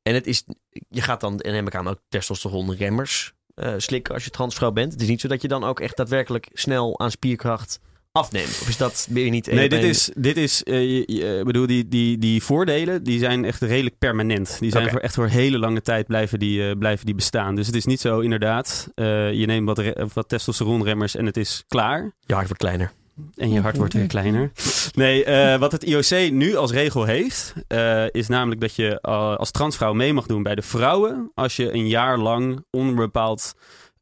[0.01, 0.43] En het is,
[0.89, 4.91] je gaat dan, en neem ik aan, ook testosteronremmers eh slikken als je transvrouw bent.
[4.91, 7.79] Het is niet zo dat je dan ook echt daadwerkelijk snel aan spierkracht
[8.13, 8.47] afneemt.
[8.61, 9.51] Of is dat, je niet...
[9.51, 13.19] Nee, dit is, dit is eh, je- je- ik bedoel, die, die, die voordelen, die
[13.19, 14.57] zijn echt redelijk permanent.
[14.59, 17.55] Die zijn voor echt voor hele lange tijd blijven die, eh, blijven die bestaan.
[17.55, 19.81] Dus het is niet zo inderdaad, eh, je neemt wat,
[20.13, 22.11] wat testosteronremmers en het is klaar.
[22.25, 22.91] Je hart wordt kleiner.
[23.35, 24.51] En je hart wordt weer kleiner.
[24.93, 29.35] Nee, eh, wat het IOC nu als regel heeft, eh, is namelijk dat je eh,
[29.35, 33.53] als transvrouw mee mag doen bij de vrouwen als je een jaar lang onbepaald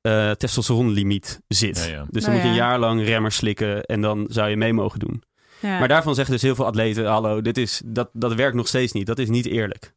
[0.01, 1.77] eh testosteronlimiet zit.
[1.77, 2.05] Ja, ja.
[2.09, 2.69] Dus dan Nou moet je een ja.
[2.69, 5.23] jaar lang remmers slikken en dan zou je mee mogen doen.
[5.59, 5.79] Ja.
[5.79, 8.91] Maar daarvan zeggen dus heel veel atleten, hallo, dit is, dat, dat werkt nog steeds
[8.91, 9.05] niet.
[9.07, 9.93] Dat is niet eerlijk.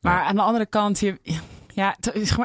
[0.00, 1.18] Maar aan de andere kant, je,
[1.74, 1.96] ja,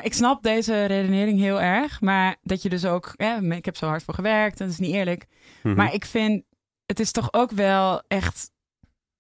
[0.02, 2.02] ik snap deze redenering heel erg.
[2.02, 4.94] Maar dat je dus ook, ja, ik heb zo hard voor gewerkt, dat is niet
[4.94, 5.26] eerlijk.
[5.64, 5.76] Mhm.
[5.76, 6.44] Maar ik vind,
[6.86, 8.52] het is toch ook wel echt,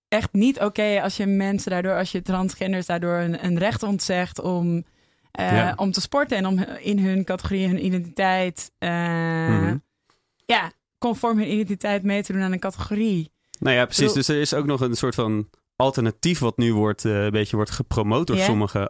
[0.07, 4.39] echt niet oké als je mensen daardoor, als je transgenders daardoor een, een recht ontzegt
[4.41, 4.83] om,
[5.37, 5.73] eh, Ja.
[5.75, 8.89] om te sporten en om in hun categorie, hun identiteit, eh,
[9.47, 9.77] Mhm.
[10.45, 13.31] ja, conform hun identiteit mee te doen aan een categorie.
[13.59, 13.99] Nou ja, precies.
[14.03, 17.31] bedoel- Dus er is ook nog een soort van alternatief wat nu wordt, eh, een
[17.31, 18.87] beetje wordt gepromoot door sommige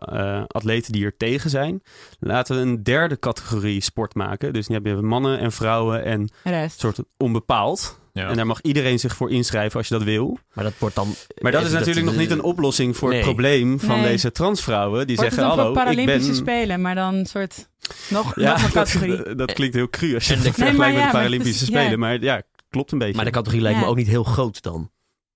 [0.48, 1.82] atleten die er tegen zijn.
[2.20, 4.54] Laten we een derde categorie sport maken.
[4.54, 6.80] Dus dan heb je mannen en vrouwen en een Rest.
[6.80, 8.00] soort onbepaald.
[8.18, 8.30] Ja.
[8.30, 10.38] En daar mag iedereen zich voor inschrijven als je dat wil.
[10.54, 11.16] Maar dat wordt dan...
[11.40, 13.18] Maar dat is natuurlijk nog niet een oplossing voor Nee.
[13.18, 14.08] het probleem van Nee.
[14.08, 15.08] deze transvrouwen.
[15.08, 16.54] Die Wordt zeggen, het dan hallo, voor ik Paralympische ben...
[16.56, 17.70] Spelen, maar dan een soort
[18.10, 19.24] nog, Ja, nog een categorie.
[19.24, 21.66] dat, dat klinkt heel cru als je En het de- vergelijkt maar met de Paralympische.
[21.66, 22.00] Spelen.
[22.00, 23.16] Maar ja, klopt een beetje.
[23.16, 24.92] Maar de categorie lijkt me ook niet heel groot dan.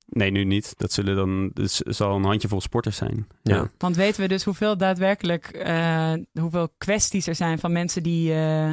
[0.05, 0.73] Nee, nu niet.
[0.77, 3.27] Dat zullen dan, dus zal een handjevol sporters zijn.
[3.43, 3.71] Ja.
[3.77, 8.71] Want weten we dus hoeveel daadwerkelijk, eh, hoeveel kwesties er zijn van mensen die, eh,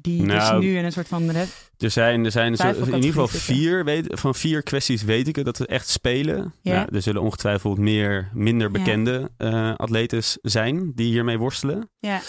[0.00, 1.28] die Nou, dus nu in een soort van.
[1.28, 5.44] Er zijn, er zijn in ieder geval vier, weet, van vier kwesties weet ik het,
[5.44, 6.54] dat we echt spelen.
[6.62, 6.74] Ja.
[6.74, 8.72] Nou, er zullen ongetwijfeld meer, minder Ja.
[8.72, 11.90] bekende eh atletes zijn die hiermee worstelen.
[11.98, 12.20] Ja,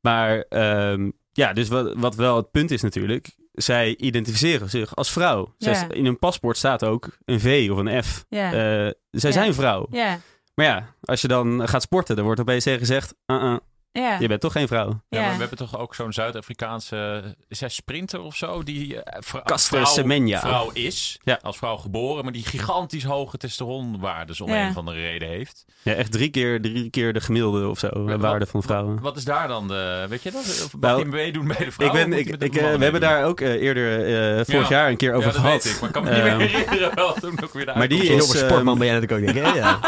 [0.00, 5.12] Maar ehm, ja, dus wat, wat wel het punt is natuurlijk, zij identificeren zich als
[5.12, 5.54] vrouw.
[5.58, 5.86] Zij-.
[5.90, 8.24] In hun paspoort staat ook een V of een F.
[8.28, 9.32] ja, Eh, zij Ja.
[9.32, 9.86] zijn vrouw.
[9.90, 10.18] ja,
[10.54, 13.56] Maar ja, als je dan gaat sporten, dan wordt opeens gezegd, uh-uh,
[14.02, 14.16] ja.
[14.20, 14.88] je bent toch geen vrouw.
[14.88, 15.20] Ja, Ja.
[15.20, 19.58] maar we hebben toch ook zo'n Zuid-Afrikaanse is hij sprinter of zo die eh, vrou-
[19.58, 20.40] vrouw, Semenya.
[20.40, 21.38] vrouw is, Ja.
[21.42, 24.66] als vrouw geboren, maar die gigantisch hoge testosteronwaardes om Ja.
[24.66, 25.64] een van de reden heeft.
[25.82, 29.00] Ja, echt drie keer, drie keer de gemiddelde of zo, eh, Wat- waarde van vrouwen.
[29.00, 30.42] Wat is daar dan de, weet je dat?
[30.64, 32.10] Of mag Nou, die meedoen bij de Ik vrouwen?
[32.10, 34.04] ben, ik, die ik, eh, we hebben daar ook eerder
[34.38, 34.76] eh, vorig Ja.
[34.76, 35.62] jaar een keer over ja, dat gehad.
[35.64, 37.88] weet ik, maar ik kan me niet meer herinneren wel toen ook weer de maar
[37.88, 39.54] die is, ehm, sportman ben jij natuurlijk ook, denk ik.
[39.54, 39.78] Ja.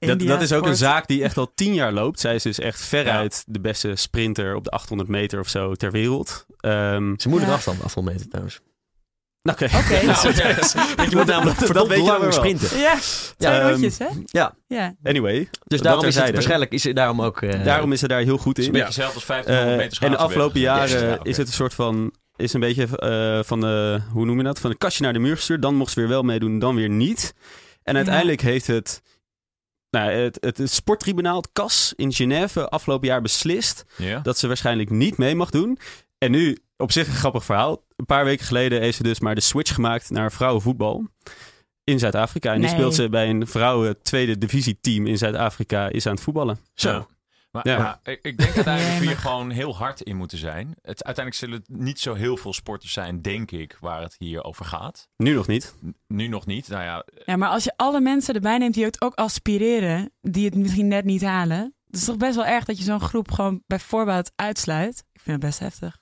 [0.16, 2.20] dat, dat is ook een zaak die echt al tien jaar loopt.
[2.20, 5.90] Zij is dus echt veruit de beste sprinter op de 800 meter of zo ter
[5.90, 6.46] wereld.
[6.60, 7.54] Ehm, Ze moeten Ja.
[7.54, 8.60] afstand, afstand meten trouwens.
[9.42, 9.64] Oké.
[9.64, 10.00] Oké.
[10.06, 10.54] Nou, ja.
[10.96, 12.32] Want je moet namelijk dat verdomd weet je lang wel.
[12.32, 12.78] sprinten.
[12.78, 12.98] Ja,
[13.36, 14.06] twee Ehm, rondjes, hè?
[14.24, 14.94] Ja, Ja.
[15.02, 17.42] Anyway, dus Dat daarom is het waarschijnlijk is het daarom ook...
[17.42, 18.74] eh, daarom is ze daar heel goed Het is in.
[18.74, 21.52] een beetje hetzelfde als Eh, 1500 meter en de afgelopen jaren Ja, is het een
[21.52, 22.12] soort van...
[22.36, 24.00] Is een beetje eh, van de...
[24.12, 24.58] Hoe noem je dat?
[24.60, 25.62] Van de kastje naar de muur gestuurd.
[25.62, 27.34] Dan mocht ze weer wel meedoen, dan weer niet.
[27.82, 29.02] En uiteindelijk heeft het...
[29.96, 33.84] Nou, het, het, het sporttribunaal, het CAS in Genève, afgelopen jaar beslist...
[34.22, 35.78] Dat ze waarschijnlijk niet mee mag doen.
[36.18, 37.84] En nu, op zich een grappig verhaal.
[37.96, 41.06] Een paar weken geleden heeft ze dus maar de switch gemaakt naar vrouwenvoetbal.
[41.84, 42.52] In Zuid-Afrika.
[42.52, 42.74] En nu Nee.
[42.74, 45.88] speelt ze bij een vrouwen tweede divisie team in Zuid-Afrika.
[45.88, 46.58] Is aan het voetballen.
[46.74, 47.06] Zo.
[47.64, 48.00] Maar Ja.
[48.04, 50.66] ik, ik denk uiteindelijk dat we hier gewoon heel hard in moeten zijn.
[50.82, 54.44] Het, uiteindelijk zullen het niet zo heel veel sporters zijn, denk ik, waar het hier
[54.44, 55.08] over gaat.
[55.16, 55.74] Nu nog niet.
[55.86, 56.68] N- Nu nog niet.
[56.68, 60.44] Nou ja, Ja, maar als je alle mensen erbij neemt die het ook aspireren, die
[60.44, 63.30] het misschien net niet halen, het is toch best wel erg dat je zo'n groep
[63.32, 65.04] gewoon bij voorbaat uitsluit.
[65.12, 65.98] Ik vind het best heftig.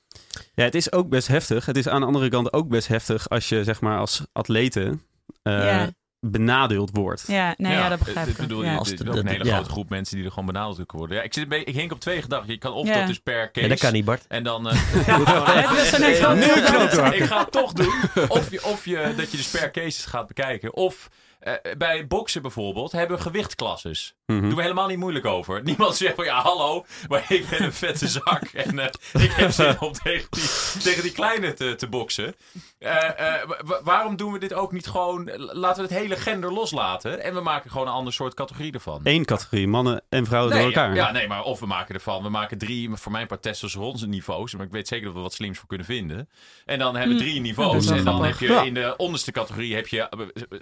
[0.55, 1.67] Ja, het is ook best heftig.
[1.67, 4.99] Het is aan de andere kant ook best heftig als je zeg maar als atlete
[5.43, 5.91] eh, Ja.
[6.31, 7.25] Benadeeld wordt.
[7.27, 8.37] Ja, nee, ja, dat begrijp ik.
[8.37, 8.73] het bedoel, je, ja.
[8.73, 9.55] er Als is de- ook een hele ja.
[9.55, 11.17] grote groep mensen die er gewoon benaderd kunnen worden.
[11.17, 12.51] Ja, ik, zit ik hink op twee gedachten.
[12.53, 12.99] Je kan of Ja.
[12.99, 13.61] dat dus per case.
[13.61, 14.25] Ja, dat kan niet, Bart.
[14.29, 14.69] En dan...
[14.69, 14.75] eh,
[15.07, 17.95] je grote ik ga- het toch doen.
[18.29, 20.75] Of, je, of je, dat je dus per cases gaat bekijken.
[20.75, 21.34] Of eh,
[21.79, 24.15] bij boksen bijvoorbeeld hebben we gewichtsklases.
[24.27, 24.41] Mhm.
[24.41, 25.63] Doen we helemaal niet moeilijk over.
[25.65, 28.43] Niemand zegt van ja, hallo, maar ik ben een vette zak.
[28.55, 32.35] En eh, ik heb zin om tegen die, tegen die kleine te, te boksen.
[32.79, 35.31] Eh, eh, wa- wa- waarom doen we dit ook niet gewoon...
[35.37, 37.23] Laten we het hele gender loslaten.
[37.23, 39.01] En we maken gewoon een ander soort categorie ervan.
[39.05, 40.95] Eén categorie, mannen en vrouwen Nee, door elkaar.
[40.95, 42.23] Ja, ja, nee, maar of we maken ervan.
[42.23, 44.55] We maken drie, voor mijn part testosteronniveaus.
[44.55, 46.29] Maar ik weet zeker dat we wat slims voor kunnen vinden.
[46.65, 47.87] En dan hebben we drie dat niveaus.
[47.91, 48.63] en dan heb je Ja.
[48.63, 50.19] in de onderste categorie heb je, eh,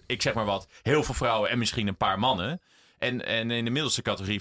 [0.06, 2.60] ik zeg maar wat, heel veel vrouwen en misschien een paar mannen.
[2.98, 4.40] En, en in de middelste categorie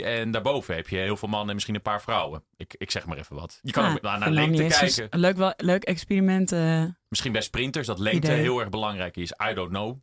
[0.00, 0.04] 50-50.
[0.04, 2.42] En daarboven heb je heel veel mannen en misschien een paar vrouwen.
[2.56, 3.58] Ik, ik zeg maar even wat.
[3.62, 5.06] Je kan Ah, ook naar, lengte kijken.
[5.10, 6.52] een Leuk, wel, leuk experiment.
[6.52, 6.82] eh.
[7.08, 8.40] Misschien bij sprinters dat lengte Idee.
[8.40, 9.32] heel erg belangrijk is.
[9.50, 9.96] I don't know.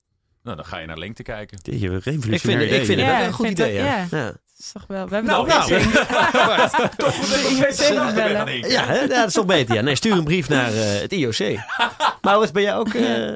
[0.44, 1.58] Nou, dan ga je naar lengte kijken.
[1.64, 1.64] Ik
[2.04, 3.76] vind, ik het Ja, een goed idee.
[3.78, 4.08] dat- Ja.
[4.18, 4.26] ja.
[4.26, 5.08] Dat toch wel...
[5.08, 5.70] We hebben Nou, de nou.
[6.98, 7.28] Toch goed
[8.68, 9.76] ja, dat is toch beter.
[9.76, 9.82] Ja.
[9.82, 11.38] Nee, stuur een brief naar eh, het IOC.
[12.22, 12.94] Maurits, ben jij ook...
[12.94, 13.32] eh,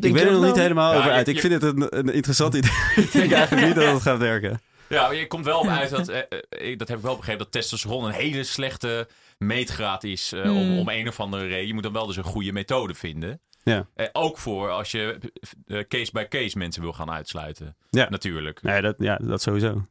[0.00, 1.28] Ik ben er nog niet helemaal Ja, over je- uit.
[1.28, 2.70] Ik je- vind het een, een interessant idee.
[3.04, 4.60] ik denk eigenlijk niet dat het gaat werken.
[4.88, 7.38] Ja, je komt wel op uit dat, eh, eh, ik- dat heb ik wel begrepen,
[7.42, 9.08] dat testosteron een hele slechte
[9.38, 10.78] meetgraad is eh, om, Hmm.
[10.78, 11.66] om een of andere reden.
[11.66, 13.40] Je moet dan wel dus een goede methode vinden.
[13.64, 13.86] Ja.
[13.94, 15.18] Eh, ook voor als je
[15.66, 17.76] eh, case by case mensen wil gaan uitsluiten.
[17.90, 18.06] Ja.
[18.10, 18.62] Natuurlijk.
[18.62, 19.86] Nee, dat, ja, dat sowieso.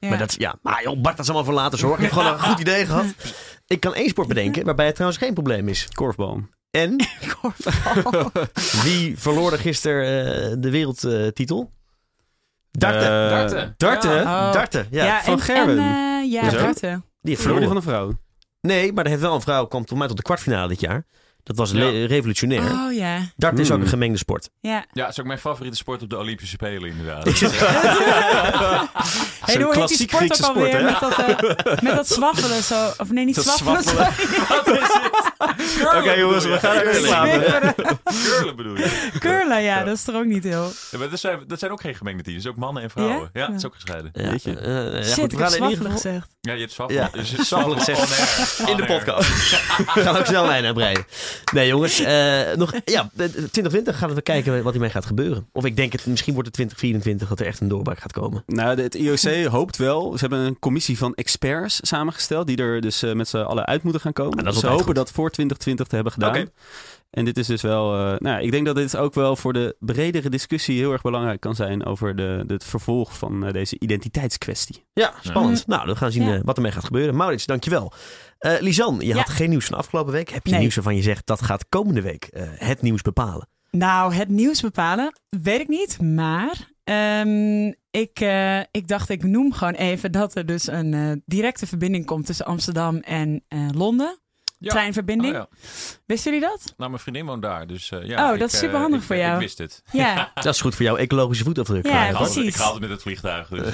[0.00, 0.08] Ja.
[0.08, 1.96] Maar dat, is- ja, maar joh, Bart, dat is allemaal voor later zorg.
[1.96, 3.04] Ik heb gewoon een goed idee gehad.
[3.66, 5.88] Ik kan één sport bedenken waarbij het trouwens geen probleem is.
[5.94, 6.42] Korfbal.
[6.70, 6.96] En
[8.84, 11.70] wie verloor er gisteren eh, de wereldtitel?
[12.70, 13.02] Darten.
[13.02, 13.74] Eh, Darten.
[13.76, 14.10] Darten?
[14.10, 14.22] Ja.
[14.48, 14.52] Oh.
[14.52, 15.20] Darten, ja.
[15.22, 15.78] Van en, Gerwen.
[15.78, 17.04] En, eh, ja, darten.
[17.20, 18.12] Die heeft Verloor van een vrouw?
[18.60, 21.04] Nee, maar er heeft wel een vrouw, kwam voor mij tot de kwartfinale dit jaar.
[21.42, 21.90] Dat was Ja.
[22.06, 22.62] revolutionair.
[22.72, 23.18] Oh ja.
[23.36, 23.82] Darten is ook Hmm.
[23.82, 24.48] een gemengde sport.
[24.60, 24.70] Ja.
[24.70, 27.24] Ja, dat is ook mijn favoriete sport op de Olympische Spelen inderdaad.
[29.40, 30.94] Hey, hoe heet die klassiek sport Griekse ook alweer?
[30.96, 31.26] sport, hè?
[31.26, 32.90] Met dat, met dat zwaffelen zo.
[32.98, 34.08] Of nee, niet Dat zwaffelen.
[35.98, 37.74] Oké jongens, we gaan de reclame.
[38.04, 39.08] Curlen bedoel je?
[39.18, 40.72] Curlen, ja, dat is er ook niet heel.
[40.90, 42.36] Ja, maar dat, zijn, dat zijn ook geen gemengde teams.
[42.42, 43.30] Dat is ook mannen en vrouwen.
[43.32, 43.46] Ja, Ja?
[43.46, 44.10] dat is ook gescheiden.
[44.14, 44.56] Ja, Weet je.
[44.58, 46.28] eh, ja, Shit, goed, ik we heb zwaffelen gezegd.
[46.40, 47.02] Ja, je hebt zwaffelen.
[47.12, 48.68] Ja, Dus het zwaffelen gezegd.
[48.68, 49.28] in de podcast.
[49.94, 51.04] we gaan ook snel lijn uitbreiden.
[51.54, 55.48] Nee jongens, eh, nog, ja, eh, 2020 gaan we kijken wat hiermee gaat gebeuren.
[55.52, 58.42] Of ik denk het, misschien wordt het 2024 dat er echt een doorbraak gaat komen.
[58.46, 60.12] Nou, de- het IOC hoopt wel.
[60.12, 62.46] Ze hebben een commissie van experts samengesteld.
[62.46, 64.38] Die er dus eh, met z'n allen uit moeten gaan komen.
[64.38, 64.94] En dat Ze hopen goed.
[64.94, 66.48] dat voor 2020 te hebben gedaan.
[67.10, 67.92] En dit is dus wel.
[67.94, 71.02] eh, nou, ja, ik denk dat dit ook wel voor de bredere discussie heel erg
[71.02, 71.84] belangrijk kan zijn.
[71.84, 74.84] over de, het vervolg van eh, deze identiteitskwestie.
[74.92, 75.58] Ja, spannend.
[75.58, 75.64] Ja.
[75.74, 76.34] Nou, dan gaan we zien Ja.
[76.34, 77.16] eh, wat ermee gaat gebeuren.
[77.16, 77.92] Maurits, dankjewel.
[78.38, 79.16] Eh Lisan, je Ja.
[79.16, 80.28] had geen nieuws van afgelopen week.
[80.30, 80.60] Heb je Nee.
[80.60, 83.48] nieuws waarvan je zegt dat gaat komende week eh, het nieuws bepalen?
[83.70, 86.00] Nou, het nieuws bepalen, weet ik niet.
[86.02, 91.12] Maar ehm, ik, eh, ik dacht, ik noem gewoon even dat er dus een eh,
[91.24, 94.19] directe verbinding komt tussen Amsterdam en eh, Londen.
[94.62, 94.70] Ja.
[94.70, 95.34] Treinverbinding.
[95.34, 95.48] Oh, ja.
[96.06, 96.74] Wisten jullie dat?
[96.76, 98.22] Nou, mijn vriendin woont daar, dus eh, ja.
[98.22, 99.38] Oh, dat ik, is eh, superhandig ik- voor Ik jou.
[99.38, 99.82] wist het.
[99.92, 100.30] Ja.
[100.34, 101.86] Dat is goed voor jouw ecologische voetafdruk.
[101.86, 102.50] Ja, eh, Ik ga, altijd- precies.
[102.54, 103.66] ik ga altijd met het vliegtuig, dus...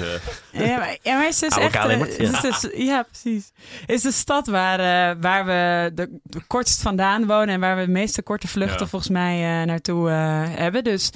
[0.51, 2.19] eh, Ja, maar, ja, maar het is dus Oude echt...
[2.19, 3.51] Is dus- ja, precies.
[3.85, 4.77] Is de stad waar,
[5.19, 7.49] waar we de, de kortst vandaan wonen...
[7.49, 8.87] en waar we de meeste korte vluchten Ja.
[8.87, 10.15] volgens mij eh, naartoe eh,
[10.49, 10.83] hebben.
[10.83, 11.09] Dus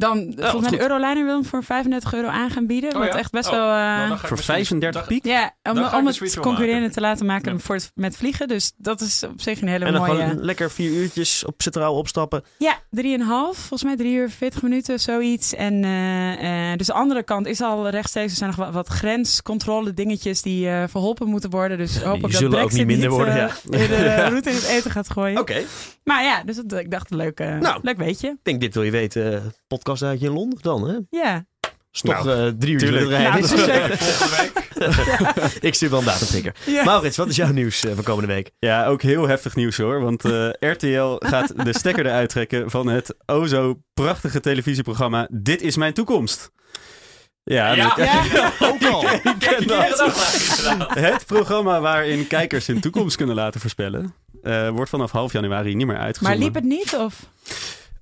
[0.00, 2.92] dan, volgens mij de Euroliner wil hem voor 35 euro aan gaan bieden.
[2.92, 3.18] Oh, wat ja?
[3.18, 3.68] echt best Oh, wel...
[3.68, 5.24] eh, nou, Voor misschien- 35 dan- piek?
[5.26, 6.92] ja, om, om het concurrerend maken.
[6.94, 7.58] te laten maken Ja.
[7.58, 8.48] voor het, met vliegen.
[8.48, 10.20] Dus dat is op zich een hele En dan mooie...
[10.22, 12.42] gewoon lekker vier uurtjes op centraal opstappen.
[12.58, 13.56] Ja, drieënhalf.
[13.56, 15.54] Volgens mij drie uur, 40 minuten, zoiets.
[15.54, 18.30] En eh, eh, dus de andere kant is al rechtstreeks.
[18.30, 21.78] Er zijn nog wat, wat grenscontrole dingetjes die eh, verholpen moeten worden.
[21.78, 23.46] Dus hoop ik dat zullen ook Brexit niet minder worden, ja.
[23.78, 25.38] in de route in het eten gaat gooien.
[25.40, 25.62] Oké,
[26.04, 27.78] Maar ja, dus dat, ik dacht, leuk, eh, Nou.
[27.82, 28.26] leuk weet je.
[28.28, 29.34] ik denk dit wil je weten.
[29.34, 29.40] eh,
[29.90, 30.96] podcast uit in Londen dan, hè?
[31.10, 31.44] Ja,
[31.92, 33.08] Is toch Nou, eh, drie uur tuurlijk.
[33.08, 33.30] rijden.
[33.30, 33.96] Nou, dat is zeker.
[33.98, 34.36] Volgende
[35.34, 35.52] week.
[35.68, 36.54] ik stuur wel een datumprikker.
[36.66, 36.84] ja.
[36.84, 38.50] Maurits, wat is jouw nieuws eh, van komende week?
[38.58, 40.00] Ja, ook heel heftig nieuws hoor.
[40.00, 45.62] Want eh, RTL gaat de stekker eruit trekken van het o zo prachtige televisieprogramma Dit
[45.62, 46.50] is mijn toekomst.
[47.42, 47.88] Ja, Ja.
[47.88, 47.96] dat-
[48.32, 48.52] Ja.
[48.68, 49.00] Ook al.
[49.00, 50.86] Kijk, je hebt het ook gedaan.
[51.04, 54.14] het programma waarin kijkers hun toekomst kunnen laten voorspellen.
[54.42, 56.42] eh, wordt vanaf half januari niet meer Maar uitgezonden.
[56.44, 56.94] liep het niet?
[56.96, 57.14] Of?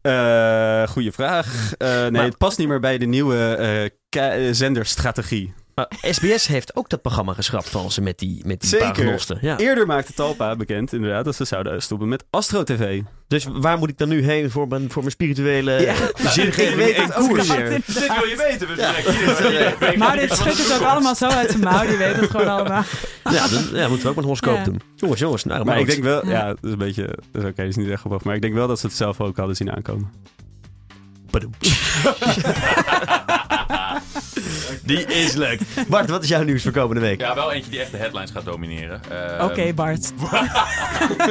[0.00, 1.72] Eh, goeie vraag.
[1.78, 5.54] Eh, nee, Maar- het past niet meer bij de nieuwe eh, zenderstrategie.
[5.78, 9.38] Maar SBS heeft ook dat programma geschrapt van ze met die, met die Zeker.
[9.40, 9.58] Ja.
[9.58, 13.02] Eerder maakte Talpa bekend inderdaad dat ze zouden stoppen met Astro TV.
[13.28, 15.94] Dus waar moet ik dan nu heen voor mijn, voor mijn spirituele Ja.
[16.30, 17.70] zingeving Ik weet en het ook niet meer.
[17.70, 17.86] Dit
[18.20, 18.36] wil je
[19.78, 19.98] weten.
[19.98, 21.86] Maar dit schudt het ook allemaal zo uit zijn mouw.
[21.86, 22.82] Die weet het gewoon allemaal.
[23.24, 24.64] Ja, dan ja, moeten we ook een horoscoop Ja.
[24.64, 24.80] doen.
[24.96, 25.44] Jongens, jongens.
[25.44, 26.46] Nou, Maar ik denk wel, Ja.
[26.46, 27.02] dat is een beetje,
[27.32, 28.96] dat is oké, dat is niet echt grappig, maar ik denk wel dat ze het
[28.96, 30.10] zelf ook hadden zien aankomen.
[31.30, 31.50] Padoem.
[34.84, 35.60] Die is leuk.
[35.88, 37.20] Bart, wat is jouw nieuws voor komende week?
[37.20, 39.00] Ja, wel eentje die echt de headlines gaat domineren.
[39.10, 40.12] Ehm, Oké, Bart.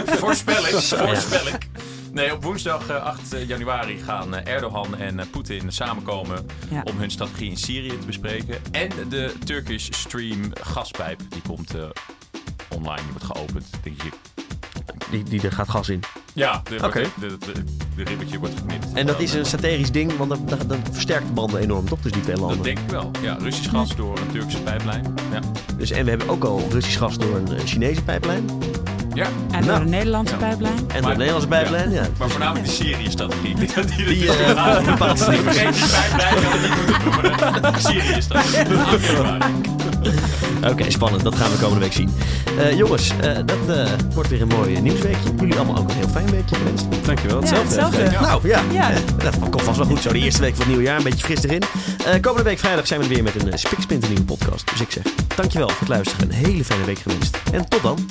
[0.06, 1.68] Voorspel ik, voorspel ik.
[2.12, 6.82] Nee, op woensdag eh, 8 januari gaan eh, Erdogan en eh, Poetin samenkomen Ja.
[6.84, 8.58] om hun strategie in Syrië te bespreken.
[8.72, 11.84] En de Turkish Stream gaspijp, die komt eh,
[12.70, 13.66] online, die wordt geopend.
[13.84, 14.10] Denk je,
[15.12, 16.00] Die, die, er gaat gas in.
[16.34, 17.02] ja, de, Oké.
[17.02, 17.64] de, de, de,
[17.96, 18.86] de ribbetje wordt geknipt.
[18.94, 21.88] En dat is eh, een strategisch ding, want dat, dat, dat versterkt de banden enorm,
[21.90, 22.00] toch?
[22.02, 22.64] Dus die twee Dat landen.
[22.64, 23.12] denk ik wel.
[23.22, 25.14] Ja, Russisch gas door een Turkse pijplijn.
[25.32, 25.40] Ja.
[25.78, 28.46] Dus, en we hebben ook al Russisch gas door een eh, Chinese pijplijn.
[29.14, 29.84] Ja, En door Nou.
[29.84, 30.40] de Nederlandse Ja.
[30.40, 30.78] pijplijn.
[30.78, 32.08] En de Maar- Nederlandse Bijbelijn, ja.
[32.18, 33.56] maar voornamelijk de Syrië-strategie.
[33.56, 35.24] Die, die, Die eh, bepaalt.
[35.24, 37.82] Vergeet die pijplijn, dat moeten noemen.
[37.82, 38.76] Syrië-strategie.
[40.72, 41.24] Oké, spannend.
[41.24, 42.10] Dat gaan we komende week zien.
[42.60, 45.30] Eh, jongens, eh, dat eh, wordt weer een mooi nieuwsweekje.
[45.40, 46.86] Jullie allemaal ook een heel fijn weekje gewenst.
[47.06, 47.44] Dankjewel.
[47.44, 48.10] Ja, hetzelfde.
[48.22, 48.92] Nou ja, Ja.
[49.24, 50.12] dat komt vast wel goed zo.
[50.12, 51.62] De eerste week van het nieuwe jaar, een beetje fris erin.
[52.06, 54.70] Eh, komende week vrijdag zijn we er weer met een uh, spiksplinter nieuwe podcast.
[54.72, 55.04] Dus ik zeg
[55.36, 56.28] dankjewel voor het luisteren.
[56.28, 57.38] Een hele fijne week gewenst.
[57.52, 58.06] En tot dan.